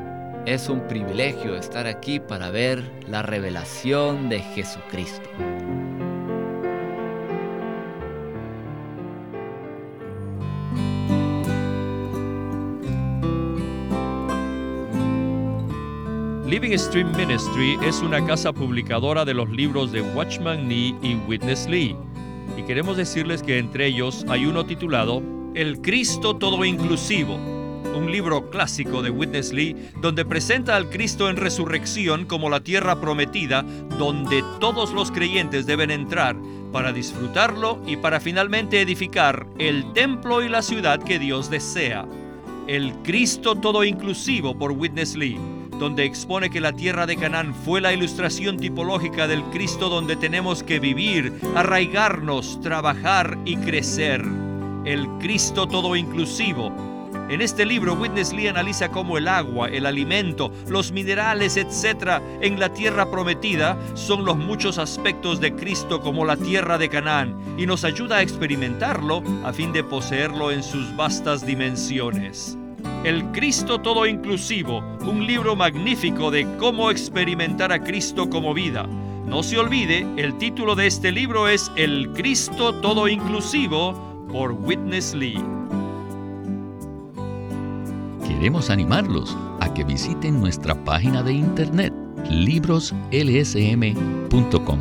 Es 0.46 0.68
un 0.68 0.81
privilegio 0.88 1.57
estar 1.57 1.87
aquí 1.87 2.20
para 2.20 2.51
ver 2.51 2.83
la 3.07 3.22
revelación 3.22 4.29
de 4.29 4.40
Jesucristo. 4.40 5.29
Living 16.46 16.79
Stream 16.79 17.14
Ministry 17.14 17.79
es 17.85 18.01
una 18.01 18.24
casa 18.27 18.55
publicadora 18.55 19.27
de 19.27 19.35
los 19.35 19.51
libros 19.51 19.92
de 19.92 20.01
Watchman 20.01 20.66
Nee 20.66 20.96
y 21.03 21.16
Witness 21.29 21.68
Lee. 21.68 21.94
Y 22.58 22.64
queremos 22.64 22.96
decirles 22.96 23.44
que 23.44 23.58
entre 23.58 23.86
ellos 23.86 24.26
hay 24.28 24.44
uno 24.44 24.66
titulado 24.66 25.22
El 25.54 25.80
Cristo 25.80 26.34
Todo 26.34 26.64
Inclusivo, 26.64 27.36
un 27.36 28.10
libro 28.10 28.50
clásico 28.50 29.00
de 29.00 29.10
Witness 29.10 29.52
Lee 29.52 29.76
donde 30.00 30.24
presenta 30.24 30.74
al 30.74 30.90
Cristo 30.90 31.30
en 31.30 31.36
resurrección 31.36 32.26
como 32.26 32.50
la 32.50 32.58
tierra 32.58 33.00
prometida 33.00 33.62
donde 33.96 34.42
todos 34.58 34.92
los 34.92 35.12
creyentes 35.12 35.66
deben 35.66 35.92
entrar 35.92 36.34
para 36.72 36.92
disfrutarlo 36.92 37.80
y 37.86 37.96
para 37.96 38.18
finalmente 38.18 38.80
edificar 38.80 39.46
el 39.60 39.92
templo 39.92 40.42
y 40.42 40.48
la 40.48 40.62
ciudad 40.62 41.00
que 41.00 41.20
Dios 41.20 41.50
desea. 41.50 42.06
El 42.66 42.92
Cristo 43.04 43.54
Todo 43.54 43.84
Inclusivo 43.84 44.58
por 44.58 44.72
Witness 44.72 45.14
Lee 45.14 45.38
donde 45.78 46.04
expone 46.04 46.50
que 46.50 46.60
la 46.60 46.72
tierra 46.72 47.06
de 47.06 47.16
Canaán 47.16 47.54
fue 47.54 47.80
la 47.80 47.92
ilustración 47.92 48.58
tipológica 48.58 49.26
del 49.26 49.42
Cristo 49.44 49.88
donde 49.88 50.16
tenemos 50.16 50.62
que 50.62 50.80
vivir, 50.80 51.40
arraigarnos, 51.54 52.60
trabajar 52.60 53.38
y 53.44 53.56
crecer. 53.56 54.24
El 54.84 55.06
Cristo 55.18 55.66
todo 55.66 55.96
inclusivo. 55.96 56.72
En 57.28 57.42
este 57.42 57.66
libro, 57.66 57.92
Witness 57.92 58.32
Lee 58.32 58.48
analiza 58.48 58.88
cómo 58.88 59.18
el 59.18 59.28
agua, 59.28 59.68
el 59.68 59.84
alimento, 59.84 60.50
los 60.66 60.92
minerales, 60.92 61.58
etc., 61.58 62.22
en 62.40 62.58
la 62.58 62.72
tierra 62.72 63.10
prometida 63.10 63.78
son 63.94 64.24
los 64.24 64.38
muchos 64.38 64.78
aspectos 64.78 65.38
de 65.38 65.54
Cristo 65.54 66.00
como 66.00 66.24
la 66.24 66.38
tierra 66.38 66.78
de 66.78 66.88
Canaán 66.88 67.36
y 67.58 67.66
nos 67.66 67.84
ayuda 67.84 68.16
a 68.16 68.22
experimentarlo 68.22 69.22
a 69.44 69.52
fin 69.52 69.72
de 69.72 69.84
poseerlo 69.84 70.50
en 70.50 70.62
sus 70.62 70.96
vastas 70.96 71.44
dimensiones. 71.44 72.56
El 73.05 73.24
Cristo 73.33 73.81
Todo 73.81 74.07
Inclusivo, 74.07 74.83
un 75.07 75.27
libro 75.27 75.55
magnífico 75.55 76.31
de 76.31 76.46
cómo 76.59 76.90
experimentar 76.90 77.72
a 77.72 77.83
Cristo 77.83 78.29
como 78.29 78.53
vida. 78.53 78.87
No 79.27 79.42
se 79.42 79.57
olvide, 79.57 80.07
el 80.16 80.37
título 80.38 80.74
de 80.74 80.88
este 80.88 81.12
libro 81.12 81.48
es 81.48 81.70
El 81.77 82.12
Cristo 82.12 82.74
Todo 82.81 83.09
Inclusivo 83.09 83.94
por 84.33 84.53
Witness 84.53 85.14
Lee. 85.14 85.40
Queremos 88.27 88.68
animarlos 88.68 89.37
a 89.61 89.72
que 89.72 89.85
visiten 89.85 90.40
nuestra 90.40 90.74
página 90.85 91.22
de 91.22 91.35
internet 91.35 91.94
libroslsm.com. 92.29 94.79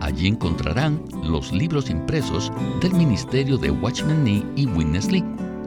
Allí 0.00 0.28
encontrarán 0.28 1.02
los 1.22 1.50
libros 1.50 1.88
impresos 1.88 2.52
del 2.82 2.92
Ministerio 2.94 3.56
de 3.56 3.70
Watchman 3.70 4.22
Nee 4.22 4.44
y 4.54 4.66
Witness 4.66 5.10
Lee 5.10 5.24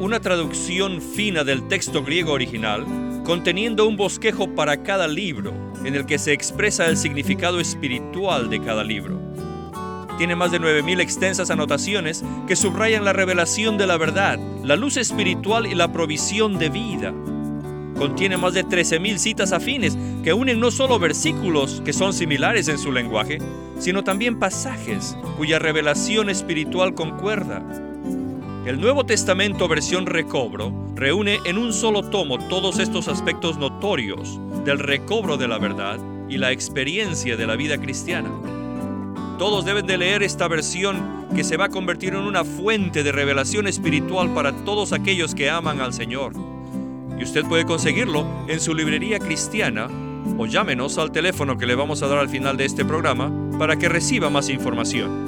una 0.00 0.20
traducción 0.20 1.02
fina 1.02 1.42
del 1.42 1.66
texto 1.66 2.04
griego 2.04 2.32
original, 2.32 2.86
conteniendo 3.24 3.86
un 3.88 3.96
bosquejo 3.96 4.54
para 4.54 4.84
cada 4.84 5.08
libro, 5.08 5.52
en 5.84 5.96
el 5.96 6.06
que 6.06 6.18
se 6.18 6.32
expresa 6.32 6.86
el 6.86 6.96
significado 6.96 7.58
espiritual 7.58 8.48
de 8.48 8.60
cada 8.60 8.84
libro. 8.84 9.20
Tiene 10.16 10.36
más 10.36 10.52
de 10.52 10.60
9.000 10.60 11.00
extensas 11.00 11.50
anotaciones 11.50 12.24
que 12.46 12.54
subrayan 12.54 13.04
la 13.04 13.12
revelación 13.12 13.76
de 13.76 13.86
la 13.88 13.96
verdad, 13.96 14.38
la 14.62 14.76
luz 14.76 14.96
espiritual 14.96 15.66
y 15.66 15.74
la 15.74 15.92
provisión 15.92 16.58
de 16.58 16.68
vida. 16.68 17.12
Contiene 17.96 18.36
más 18.36 18.54
de 18.54 18.64
13.000 18.64 19.18
citas 19.18 19.52
afines 19.52 19.98
que 20.22 20.32
unen 20.32 20.60
no 20.60 20.70
solo 20.70 21.00
versículos 21.00 21.82
que 21.84 21.92
son 21.92 22.12
similares 22.12 22.68
en 22.68 22.78
su 22.78 22.92
lenguaje, 22.92 23.38
sino 23.80 24.04
también 24.04 24.38
pasajes 24.38 25.16
cuya 25.36 25.58
revelación 25.58 26.30
espiritual 26.30 26.94
concuerda. 26.94 27.87
El 28.68 28.82
Nuevo 28.82 29.06
Testamento 29.06 29.66
versión 29.66 30.04
recobro 30.04 30.70
reúne 30.94 31.38
en 31.46 31.56
un 31.56 31.72
solo 31.72 32.02
tomo 32.02 32.36
todos 32.48 32.78
estos 32.78 33.08
aspectos 33.08 33.56
notorios 33.56 34.38
del 34.66 34.78
recobro 34.78 35.38
de 35.38 35.48
la 35.48 35.56
verdad 35.56 35.98
y 36.28 36.36
la 36.36 36.52
experiencia 36.52 37.38
de 37.38 37.46
la 37.46 37.56
vida 37.56 37.78
cristiana. 37.78 38.30
Todos 39.38 39.64
deben 39.64 39.86
de 39.86 39.96
leer 39.96 40.22
esta 40.22 40.48
versión 40.48 41.28
que 41.34 41.44
se 41.44 41.56
va 41.56 41.64
a 41.64 41.70
convertir 41.70 42.12
en 42.12 42.20
una 42.20 42.44
fuente 42.44 43.02
de 43.02 43.10
revelación 43.10 43.66
espiritual 43.66 44.34
para 44.34 44.52
todos 44.52 44.92
aquellos 44.92 45.34
que 45.34 45.48
aman 45.48 45.80
al 45.80 45.94
Señor. 45.94 46.34
Y 47.18 47.24
usted 47.24 47.46
puede 47.46 47.64
conseguirlo 47.64 48.26
en 48.48 48.60
su 48.60 48.74
librería 48.74 49.18
cristiana 49.18 49.88
o 50.36 50.44
llámenos 50.44 50.98
al 50.98 51.10
teléfono 51.10 51.56
que 51.56 51.64
le 51.64 51.74
vamos 51.74 52.02
a 52.02 52.06
dar 52.06 52.18
al 52.18 52.28
final 52.28 52.58
de 52.58 52.66
este 52.66 52.84
programa 52.84 53.32
para 53.58 53.76
que 53.76 53.88
reciba 53.88 54.28
más 54.28 54.50
información. 54.50 55.27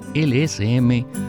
lsm.org. 0.13 1.21